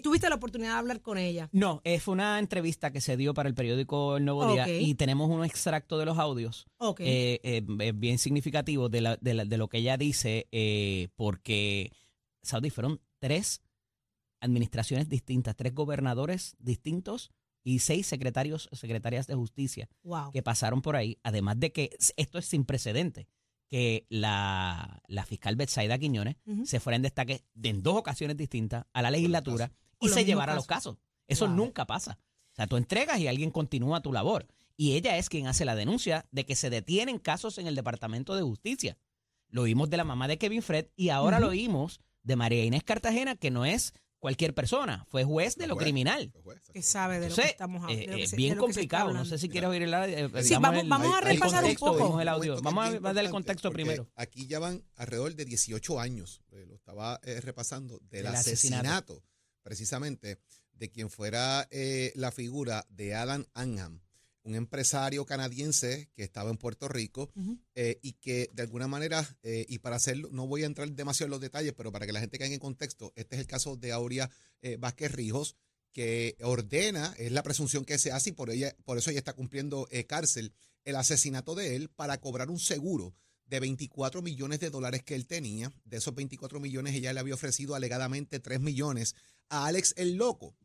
tuviste 0.00 0.28
la 0.28 0.36
oportunidad 0.36 0.72
de 0.72 0.78
hablar 0.78 1.00
con 1.02 1.18
ella. 1.18 1.50
No, 1.52 1.82
eh, 1.84 2.00
fue 2.00 2.14
una 2.14 2.38
entrevista 2.38 2.90
que 2.92 3.00
se 3.02 3.16
dio 3.16 3.34
para 3.34 3.48
el 3.48 3.54
periódico 3.54 4.16
El 4.16 4.24
Nuevo 4.24 4.50
Día 4.52 4.66
y 4.68 4.94
tenemos 4.94 5.28
un 5.28 5.44
extracto 5.44 5.98
de 5.98 6.06
los 6.06 6.18
audios 6.18 6.66
Ok. 6.78 7.00
eh, 7.00 7.40
eh, 7.42 7.92
bien 7.94 8.18
significativo 8.18 8.88
de, 8.88 9.00
la- 9.02 9.16
de 9.16 9.34
la- 9.34 9.44
de 9.44 9.58
lo 9.58 9.68
que 9.68 9.78
ella 9.78 9.96
dice, 9.98 10.48
eh, 10.52 11.08
porque, 11.16 11.92
Saudi, 12.42 12.70
fueron 12.70 13.00
tres 13.18 13.60
administraciones 14.40 15.08
distintas, 15.08 15.56
tres 15.56 15.74
gobernadores 15.74 16.56
distintos 16.58 17.30
y 17.64 17.78
seis 17.78 18.06
secretarios, 18.06 18.68
secretarias 18.72 19.26
de 19.26 19.34
justicia 19.34 19.88
wow. 20.02 20.32
que 20.32 20.42
pasaron 20.42 20.82
por 20.82 20.96
ahí, 20.96 21.18
además 21.22 21.60
de 21.60 21.70
que 21.70 21.96
esto 22.16 22.38
es 22.38 22.46
sin 22.46 22.64
precedente, 22.64 23.28
que 23.72 24.04
la, 24.10 25.00
la 25.06 25.24
fiscal 25.24 25.56
Betsaida 25.56 25.96
Quiñones 25.98 26.36
se 26.64 26.78
fuera 26.78 26.96
en 26.96 27.00
destaque 27.02 27.42
de- 27.54 27.70
en 27.70 27.82
dos 27.82 27.94
ocasiones 27.96 28.36
distintas 28.36 28.84
a 28.92 29.00
la 29.00 29.10
legislatura 29.10 29.72
y 29.98 30.10
se 30.10 30.26
llevara 30.26 30.54
los 30.54 30.66
casos. 30.66 30.98
Eso 31.26 31.46
Wow. 31.46 31.56
nunca 31.56 31.86
pasa. 31.86 32.18
O 32.52 32.54
sea, 32.54 32.66
tú 32.66 32.76
entregas 32.76 33.18
y 33.18 33.28
alguien 33.28 33.50
continúa 33.50 34.02
tu 34.02 34.12
labor. 34.12 34.46
Y 34.76 34.92
ella 34.92 35.16
es 35.16 35.30
quien 35.30 35.46
hace 35.46 35.64
la 35.64 35.74
denuncia 35.74 36.26
de 36.32 36.44
que 36.44 36.54
se 36.54 36.68
detienen 36.68 37.18
casos 37.18 37.56
en 37.56 37.66
el 37.66 37.74
Departamento 37.74 38.34
de 38.36 38.42
Justicia. 38.42 38.98
Lo 39.48 39.62
oímos 39.62 39.88
de 39.88 39.96
la 39.96 40.04
mamá 40.04 40.28
de 40.28 40.36
Kevin 40.36 40.60
Fred 40.62 40.88
y 40.94 41.08
ahora 41.08 41.40
lo 41.40 41.48
oímos 41.48 42.00
de 42.22 42.36
María 42.36 42.64
Inés 42.66 42.84
Cartagena, 42.84 43.36
que 43.36 43.50
no 43.50 43.64
es 43.64 43.94
cualquier 44.22 44.54
persona, 44.54 45.04
fue 45.10 45.24
juez 45.24 45.56
de 45.56 45.66
lo 45.66 45.74
juez. 45.74 45.84
criminal. 45.84 46.32
Juez, 46.44 46.60
que 46.72 46.80
sabe 46.80 47.14
de 47.16 47.22
lo 47.22 47.26
Entonces, 47.26 47.44
que 47.46 47.50
estamos 47.50 47.82
hablando. 47.82 48.12
eh, 48.16 48.22
eh, 48.22 48.26
se- 48.28 48.36
bien 48.36 48.56
complicado. 48.56 49.06
No 49.06 49.08
hablando. 49.10 49.28
sé 49.30 49.38
si 49.38 49.48
quieres 49.48 49.68
oír 49.68 49.82
el, 49.82 49.92
eh, 49.92 50.30
Sí, 50.44 50.54
vamos- 50.60 50.80
el- 50.84 50.88
vamos 50.88 51.12
a 51.16 51.20
repasar 51.22 51.64
un 51.64 51.74
poco. 51.74 52.20
el 52.20 52.28
audio. 52.28 52.62
Vamos 52.62 52.88
es 52.88 52.94
a 53.04 53.12
dar 53.12 53.18
el 53.24 53.30
contexto 53.32 53.72
primero. 53.72 54.08
Aquí 54.14 54.46
ya 54.46 54.60
van 54.60 54.84
alrededor 54.94 55.34
de 55.34 55.44
18 55.44 55.98
años, 55.98 56.40
eh, 56.52 56.64
lo 56.68 56.76
estaba 56.76 57.18
eh, 57.24 57.40
repasando, 57.40 57.98
del 58.10 58.28
asesinato, 58.28 58.86
asesinato. 59.14 59.24
precisamente, 59.64 60.38
de 60.74 60.90
quien 60.90 61.10
fuera 61.10 61.66
eh, 61.72 62.12
la 62.14 62.30
figura 62.30 62.86
de 62.90 63.16
Alan 63.16 63.48
Anham, 63.54 64.01
un 64.44 64.54
empresario 64.54 65.24
canadiense 65.24 66.10
que 66.14 66.24
estaba 66.24 66.50
en 66.50 66.56
Puerto 66.56 66.88
Rico 66.88 67.32
eh, 67.74 67.98
y 68.02 68.14
que 68.14 68.50
de 68.52 68.62
alguna 68.62 68.88
manera, 68.88 69.26
eh, 69.42 69.66
y 69.68 69.78
para 69.78 69.96
hacerlo, 69.96 70.28
no 70.32 70.46
voy 70.46 70.64
a 70.64 70.66
entrar 70.66 70.90
demasiado 70.90 71.26
en 71.26 71.30
los 71.32 71.40
detalles, 71.40 71.74
pero 71.76 71.92
para 71.92 72.06
que 72.06 72.12
la 72.12 72.20
gente 72.20 72.38
caiga 72.38 72.54
en 72.54 72.60
contexto, 72.60 73.12
este 73.16 73.36
es 73.36 73.40
el 73.40 73.46
caso 73.46 73.76
de 73.76 73.92
Aurea 73.92 74.30
eh, 74.60 74.76
Vázquez 74.78 75.12
Rijos, 75.12 75.56
que 75.92 76.36
ordena, 76.42 77.14
es 77.18 77.32
la 77.32 77.42
presunción 77.42 77.84
que 77.84 77.98
se 77.98 78.12
hace 78.12 78.30
y 78.30 78.32
por, 78.32 78.50
ella, 78.50 78.74
por 78.84 78.98
eso 78.98 79.10
ella 79.10 79.18
está 79.18 79.34
cumpliendo 79.34 79.86
eh, 79.90 80.06
cárcel, 80.06 80.52
el 80.84 80.96
asesinato 80.96 81.54
de 81.54 81.76
él 81.76 81.90
para 81.90 82.18
cobrar 82.18 82.50
un 82.50 82.58
seguro 82.58 83.14
de 83.46 83.60
24 83.60 84.22
millones 84.22 84.58
de 84.60 84.70
dólares 84.70 85.02
que 85.04 85.14
él 85.14 85.26
tenía. 85.26 85.70
De 85.84 85.98
esos 85.98 86.14
24 86.14 86.58
millones 86.58 86.94
ella 86.94 87.12
le 87.12 87.20
había 87.20 87.34
ofrecido 87.34 87.74
alegadamente 87.74 88.40
3 88.40 88.60
millones 88.60 89.14
a 89.50 89.66
Alex 89.66 89.94
el 89.96 90.14
Loco, 90.14 90.56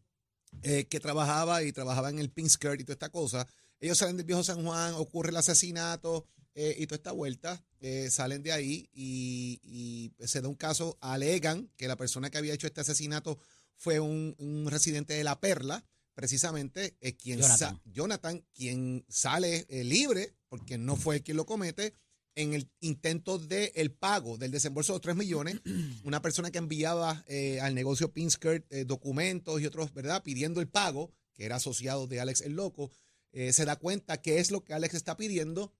que 0.62 1.00
trabajaba 1.01 1.62
y 1.63 1.74
trabajaba 1.74 2.10
en 2.10 2.19
el 2.19 2.31
Pink 2.31 2.48
Skirt 2.48 2.79
y 2.79 2.86
toda 2.86 2.93
esta 2.93 3.10
cosa. 3.10 3.46
Ellos 3.79 3.98
salen 3.98 4.17
del 4.17 4.25
viejo 4.25 4.43
San 4.43 4.63
Juan, 4.63 4.93
ocurre 4.96 5.29
el 5.29 5.38
asesinato, 5.38 6.25
eh, 6.55 6.75
y 6.79 6.88
toda 6.88 6.98
esta 6.98 7.12
vuelta, 7.12 7.63
eh, 7.79 8.10
salen 8.10 8.41
de 8.41 8.51
ahí 8.51 8.89
y, 8.93 9.60
y 9.63 10.25
se 10.25 10.41
da 10.41 10.48
un 10.48 10.55
caso, 10.55 10.98
alegan 11.01 11.69
que 11.77 11.88
la 11.88 11.96
persona 11.96 12.31
que 12.31 12.39
había 12.39 12.53
hecho 12.53 12.65
este 12.65 12.81
asesinato 12.81 13.38
fue 13.75 14.00
un, 14.00 14.36
un 14.39 14.67
residente 14.69 15.13
de 15.13 15.24
La 15.24 15.39
Perla, 15.39 15.86
precisamente 16.15 16.98
eh, 17.00 17.15
quien 17.15 17.39
Jonathan. 17.86 18.43
quien 18.55 19.05
sale 19.07 19.67
libre, 19.69 20.34
porque 20.50 20.79
no 20.79 20.96
fue 20.96 21.17
él 21.17 21.24
quien 21.24 21.38
lo 21.38 21.46
comete, 21.46 21.93
en 22.38 22.53
el 22.53 22.69
intento 22.81 23.39
del 23.39 23.72
el 23.74 23.91
pago 23.91 24.38
del 24.38 24.51
desembolso 24.51 24.93
de 24.93 24.98
los 24.98 25.01
3 25.01 25.15
millones, 25.15 25.60
una 26.03 26.22
persona 26.22 26.51
que 26.51 26.60
enviaba 26.60 27.24
eh, 27.27 27.60
al 27.62 27.74
negocio 27.74 28.13
Pinskirt 28.13 28.72
eh, 28.72 28.86
documentos 28.86 29.60
y 29.60 29.65
otros, 29.65 29.91
¿verdad? 29.91 30.24
Pidiendo 30.24 30.62
el 30.62 30.67
pago, 30.67 31.12
que 31.34 31.46
era 31.46 31.55
asociado 31.55 32.05
de 32.05 32.19
Alex 32.19 32.41
el 32.41 32.53
Loco, 32.53 32.91
eh, 33.31 33.53
se 33.53 33.65
da 33.65 33.75
cuenta 33.75 34.22
que 34.22 34.39
es 34.39 34.51
lo 34.51 34.63
que 34.63 34.74
Alex 34.74 34.96
está 34.96 35.17
pidiendo, 35.17 35.74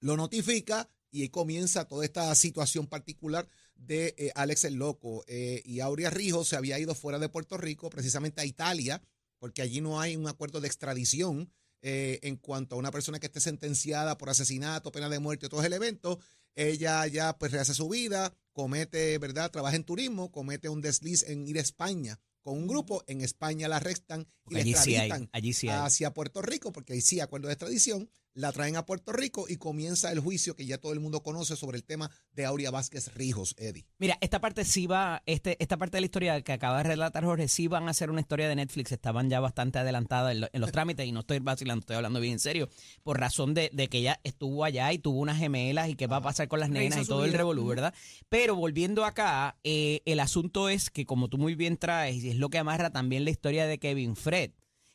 lo 0.00 0.16
notifica 0.16 0.88
y 1.10 1.28
comienza 1.28 1.86
toda 1.86 2.04
esta 2.04 2.34
situación 2.34 2.86
particular 2.86 3.48
de 3.74 4.14
eh, 4.16 4.32
Alex 4.34 4.64
el 4.64 4.74
Loco. 4.74 5.24
Eh, 5.26 5.62
y 5.64 5.80
Aurea 5.80 6.10
Rijo 6.10 6.44
se 6.44 6.56
había 6.56 6.78
ido 6.78 6.94
fuera 6.94 7.18
de 7.18 7.28
Puerto 7.28 7.56
Rico, 7.56 7.90
precisamente 7.90 8.40
a 8.40 8.44
Italia, 8.44 9.02
porque 9.38 9.62
allí 9.62 9.80
no 9.80 10.00
hay 10.00 10.16
un 10.16 10.28
acuerdo 10.28 10.60
de 10.60 10.68
extradición 10.68 11.52
en 11.84 12.36
cuanto 12.36 12.76
a 12.76 12.78
una 12.78 12.92
persona 12.92 13.18
que 13.18 13.26
esté 13.26 13.40
sentenciada 13.40 14.16
por 14.16 14.30
asesinato, 14.30 14.92
pena 14.92 15.08
de 15.08 15.18
muerte, 15.18 15.48
todo 15.48 15.64
el 15.64 15.72
evento. 15.72 16.20
Ella 16.54 17.04
ya 17.08 17.36
pues 17.36 17.50
rehace 17.50 17.74
su 17.74 17.88
vida, 17.88 18.32
comete, 18.52 19.18
¿verdad? 19.18 19.50
Trabaja 19.50 19.74
en 19.74 19.82
turismo, 19.82 20.30
comete 20.30 20.68
un 20.68 20.80
desliz 20.80 21.24
en 21.24 21.44
ir 21.48 21.58
a 21.58 21.60
España 21.60 22.20
con 22.42 22.58
un 22.58 22.66
grupo. 22.66 23.02
En 23.06 23.20
España 23.20 23.68
la 23.68 23.76
arrestan 23.76 24.28
y 24.48 24.54
la 24.54 24.60
Allí 24.60 24.74
sí 24.74 24.96
hay, 24.96 25.08
extraditan 25.08 25.30
allí 25.32 25.52
sí 25.52 25.68
hacia 25.68 26.12
Puerto 26.12 26.42
Rico, 26.42 26.72
porque 26.72 26.92
ahí 26.92 27.00
sí 27.00 27.20
acuerdo 27.20 27.48
de 27.48 27.54
extradición, 27.54 28.10
la 28.34 28.50
traen 28.52 28.76
a 28.76 28.86
Puerto 28.86 29.12
Rico 29.12 29.44
y 29.48 29.56
comienza 29.56 30.10
el 30.10 30.20
juicio 30.20 30.56
que 30.56 30.64
ya 30.64 30.78
todo 30.78 30.92
el 30.92 31.00
mundo 31.00 31.22
conoce 31.22 31.54
sobre 31.56 31.76
el 31.76 31.84
tema 31.84 32.10
de 32.32 32.46
Aurea 32.46 32.70
Vázquez 32.70 33.12
Rijos, 33.14 33.54
Eddie. 33.58 33.84
Mira, 33.98 34.16
esta 34.22 34.40
parte 34.40 34.64
sí 34.64 34.86
va, 34.86 35.22
este, 35.26 35.56
esta 35.62 35.76
parte 35.76 35.98
de 35.98 36.00
la 36.00 36.06
historia 36.06 36.40
que 36.42 36.52
acaba 36.52 36.78
de 36.78 36.84
relatar 36.84 37.24
Jorge, 37.24 37.48
sí 37.48 37.66
van 37.66 37.88
a 37.88 37.94
ser 37.94 38.10
una 38.10 38.20
historia 38.20 38.48
de 38.48 38.56
Netflix, 38.56 38.90
estaban 38.92 39.28
ya 39.28 39.40
bastante 39.40 39.78
adelantadas 39.78 40.32
en, 40.32 40.40
lo- 40.40 40.48
en 40.52 40.60
los 40.62 40.72
trámites 40.72 41.06
y 41.06 41.12
no 41.12 41.20
estoy 41.20 41.40
vacilando, 41.40 41.80
estoy 41.80 41.96
hablando 41.96 42.20
bien 42.20 42.32
en 42.34 42.38
serio, 42.40 42.68
por 43.02 43.20
razón 43.20 43.52
de, 43.52 43.68
de 43.72 43.88
que 43.88 43.98
ella 43.98 44.18
estuvo 44.24 44.64
allá 44.64 44.90
y 44.92 44.98
tuvo 44.98 45.20
unas 45.20 45.38
gemelas 45.38 45.88
y 45.90 45.94
qué 45.94 46.06
va 46.06 46.16
a 46.16 46.22
pasar 46.22 46.48
con 46.48 46.60
las 46.60 46.70
nenas 46.70 47.00
y 47.02 47.06
todo 47.06 47.24
el 47.24 47.32
revolú. 47.34 47.66
¿verdad? 47.66 47.94
Pero 48.30 48.56
volviendo 48.56 49.04
acá, 49.04 49.58
eh, 49.62 50.00
el 50.06 50.20
asunto 50.20 50.68
es 50.70 50.88
que 50.90 51.04
como 51.04 51.28
tú 51.28 51.36
muy 51.38 51.54
bien 51.54 51.76
traes, 51.76 52.24
y 52.24 52.30
es 52.30 52.36
lo 52.36 52.48
que 52.48 52.58
amarra 52.58 52.90
también 52.90 53.24
la 53.24 53.30
historia 53.30 53.66
de 53.66 53.78
Kevin 53.78 54.16
Fred, 54.16 54.52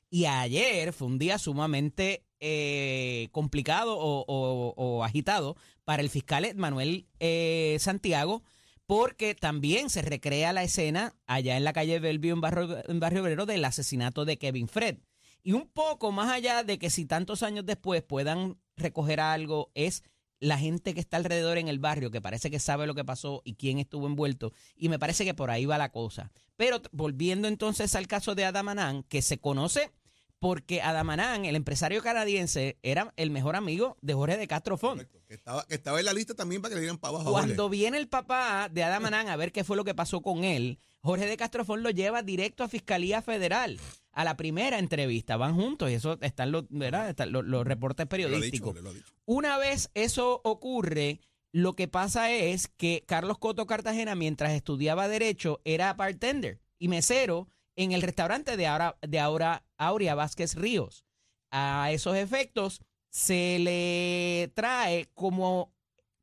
y 0.10 0.25
ayer 0.25 0.94
fue 0.94 1.08
un 1.08 1.17
día 1.20 1.38
sumamente 1.38 2.24
eh, 2.39 3.29
complicado 3.32 3.96
o, 3.98 5.03
agitado 5.03 5.56
para 5.86 6.01
el 6.01 6.10
fiscal 6.10 6.46
Manuel 6.56 7.08
eh, 7.20 7.77
Santiago, 7.79 8.44
porque 8.86 9.36
también 9.36 9.89
se 9.89 10.01
recrea 10.01 10.53
la 10.53 10.63
escena 10.63 11.15
allá 11.25 11.58
en 11.58 11.63
la 11.63 11.74
calle 11.74 12.00
Bellevue, 12.00 12.32
en 12.32 12.41
Barrio, 12.41 12.84
Barrio 12.88 13.22
Obrero, 13.22 13.46
del 13.46 13.65
asesinato 13.65 14.25
de 14.25 14.38
Kevin 14.38 14.67
Fred. 14.67 14.98
Y 15.44 15.53
un 15.53 15.67
poco 15.67 16.12
más 16.12 16.32
allá 16.32 16.63
de 16.63 16.77
que 16.77 16.89
si 16.89 17.06
tantos 17.06 17.44
años 17.44 17.65
después 17.65 18.03
puedan 18.03 18.58
recoger 18.75 19.20
algo, 19.20 19.72
es 19.75 20.03
la 20.39 20.58
gente 20.58 20.94
que 20.94 21.00
está 21.00 21.17
alrededor 21.17 21.58
en 21.58 21.67
el 21.67 21.79
barrio, 21.79 22.12
que 22.12 22.22
parece 22.22 22.51
que 22.51 22.60
sabe 22.60 22.88
lo 22.88 22.96
que 22.96 23.06
pasó 23.06 23.41
y 23.44 23.56
quién 23.56 23.79
estuvo 23.79 24.08
envuelto. 24.08 24.53
Y 24.75 24.89
me 24.89 25.00
parece 25.00 25.25
que 25.25 25.34
por 25.34 25.50
ahí 25.50 25.65
va 25.65 25.77
la 25.77 25.91
cosa. 25.91 26.32
Pero 26.56 26.82
volviendo 26.91 27.48
entonces 27.48 27.96
al 27.96 28.08
caso 28.08 28.36
de 28.36 28.46
Adamanán, 28.46 29.03
que 29.03 29.22
se 29.22 29.39
conoce 29.39 29.91
porque 30.39 30.82
Adamanán, 30.82 31.46
el 31.46 31.56
empresario 31.56 32.01
canadiense, 32.01 32.77
era 32.84 33.13
el 33.17 33.32
mejor 33.32 33.56
amigo 33.56 33.98
de 34.01 34.13
Jorge 34.13 34.38
de 34.38 34.48
Castro 34.48 34.77
Font. 34.77 35.03
Que 35.27 35.34
estaba, 35.34 35.65
que 35.65 35.75
estaba 35.75 36.00
en 36.00 36.06
la 36.06 36.13
lista 36.13 36.36
también 36.36 36.62
para 36.62 36.70
que 36.70 36.75
le 36.75 36.82
dieran 36.82 36.98
para 36.98 37.15
abajo. 37.15 37.32
Cuando 37.32 37.63
Jorge. 37.63 37.77
viene 37.77 37.98
el 37.98 38.08
papá 38.08 38.70
de 38.72 38.84
Adamanán 38.84 39.29
a 39.29 39.36
ver 39.36 39.51
qué 39.51 39.63
fue 39.63 39.77
lo 39.77 39.84
que 39.84 39.96
pasó 39.96 40.22
con 40.22 40.44
él, 40.44 40.79
Jorge 41.01 41.25
de 41.25 41.38
Castrofón 41.38 41.83
lo 41.83 41.90
lleva 41.90 42.22
directo 42.22 42.64
a 42.64 42.70
Fiscalía 42.70 43.22
Federal. 43.22 43.79
A 44.12 44.24
la 44.24 44.35
primera 44.35 44.79
entrevista, 44.79 45.38
van 45.38 45.53
juntos 45.53 45.92
y 45.92 45.94
eso 45.94 46.18
están 46.22 46.51
los, 46.51 46.66
¿verdad? 46.70 47.07
Están 47.07 47.31
los, 47.31 47.46
los 47.46 47.66
reportes 47.66 48.07
periodísticos. 48.07 48.75
lo 48.81 48.92
dicho. 48.92 49.05
Una 49.25 49.59
vez 49.59 49.92
eso 49.94 50.42
ocurre, 50.44 51.20
lo 51.51 51.75
que 51.75 51.88
pasa 51.88 52.31
es 52.31 52.68
que 52.68 53.03
Carlos 53.05 53.38
Coto 53.38 53.68
Cartagena, 53.68 54.16
mientras 54.16 54.53
estudiaba 54.53 55.07
Derecho, 55.07 55.62
era 55.66 55.94
bartender 55.94 56.59
y 56.79 56.88
mesero 56.88 57.48
en 57.77 57.94
el 57.94 58.01
restaurante 58.01 58.57
de 58.57 58.68
ahora, 58.68 58.98
de 59.01 59.20
ahora 59.20 59.63
Aurea 59.77 60.16
Vázquez 60.16 60.55
Ríos. 60.55 61.05
A 61.50 61.92
esos 61.92 62.18
efectos, 62.18 62.81
se 63.09 63.57
le 63.59 64.51
trae 64.53 65.09
como 65.13 65.74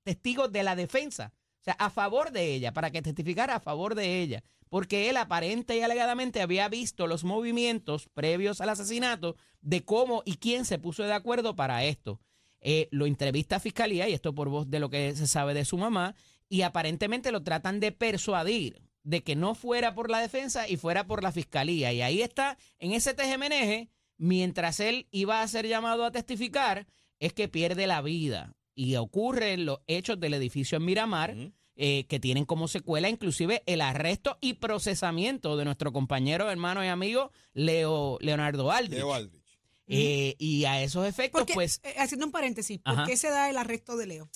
testigo 0.03 0.49
de 0.49 0.63
la 0.63 0.77
defensa, 0.77 1.33
o 1.61 1.65
sea, 1.65 1.75
a 1.79 1.89
favor 1.89 2.31
de 2.31 2.55
ella, 2.55 2.73
para 2.73 2.91
que 2.91 3.01
testificara 3.01 3.57
a 3.57 3.61
favor 3.61 3.95
de 3.95 4.21
ella, 4.21 4.45
porque 4.69 5.09
él 5.09 5.17
aparente 5.17 5.77
y 5.77 5.81
alegadamente 5.81 6.43
había 6.43 6.69
visto 6.69 7.07
los 7.07 7.25
movimientos 7.25 8.09
previos 8.13 8.61
al 8.61 8.69
asesinato 8.69 9.37
de 9.63 9.85
cómo 9.85 10.23
y 10.27 10.37
quién 10.37 10.67
se 10.67 10.79
puso 10.79 11.05
de 11.05 11.15
acuerdo 11.15 11.57
para 11.57 11.85
esto. 11.85 12.21
Eh, 12.61 12.89
lo 12.91 13.07
entrevista 13.07 13.57
a 13.57 13.61
fiscalía, 13.61 14.09
y 14.09 14.13
esto 14.13 14.35
por 14.35 14.49
voz 14.49 14.69
de 14.69 14.81
lo 14.81 14.91
que 14.91 15.15
se 15.17 15.27
sabe 15.27 15.55
de 15.55 15.65
su 15.65 15.79
mamá, 15.79 16.15
y 16.49 16.63
aparentemente 16.63 17.33
lo 17.33 17.43
tratan 17.43 17.81
de 17.81 17.93
persuadir 17.93 18.83
de 19.05 19.23
que 19.23 19.37
no 19.37 19.55
fuera 19.55 19.95
por 19.95 20.11
la 20.11 20.19
defensa 20.19 20.69
y 20.69 20.77
fuera 20.77 21.07
por 21.07 21.23
la 21.23 21.31
fiscalía. 21.31 21.93
Y 21.93 22.03
ahí 22.03 22.23
está, 22.23 22.59
en 22.79 22.93
ese 22.93 23.15
tejemeneje, 23.15 23.91
mientras 24.17 24.81
él 24.81 25.07
iba 25.11 25.43
a 25.43 25.49
ser 25.49 25.69
llamado 25.69 26.05
a 26.05 26.11
testificar, 26.11 26.87
es 27.21 27.33
que 27.33 27.49
pierde 27.49 27.87
la 27.87 28.03
vida. 28.03 28.55
Y 28.75 28.97
ocurren 28.97 29.67
los 29.67 29.81
hechos 29.87 30.19
del 30.19 30.35
edificio 30.35 30.79
en 30.79 30.85
Miramar, 30.85 31.37
eh, 31.77 32.07
que 32.09 32.21
tienen 32.21 32.45
como 32.45 32.67
secuela 32.67 33.09
inclusive 33.09 33.63
el 33.67 33.81
arresto 33.81 34.39
y 34.41 34.55
procesamiento 34.55 35.57
de 35.57 35.65
nuestro 35.65 35.93
compañero, 35.93 36.51
hermano 36.51 36.85
y 36.85 36.89
amigo 36.89 37.31
Leo, 37.53 38.19
Leonardo 38.21 38.71
Aldrich. 38.73 38.99
Leo 38.99 39.13
Aldrich. 39.15 39.45
Eh, 39.87 40.35
y 40.39 40.65
a 40.65 40.83
esos 40.83 41.07
efectos, 41.07 41.43
Porque, 41.43 41.53
pues 41.55 41.81
eh, 41.83 41.95
haciendo 41.99 42.27
un 42.27 42.33
paréntesis, 42.33 42.79
¿por 42.79 42.95
Ajá. 42.95 43.05
qué 43.07 43.17
se 43.17 43.29
da 43.29 43.51
el 43.51 43.59
arresto 43.59 43.97
de 43.97 44.07
Leo? 44.07 44.31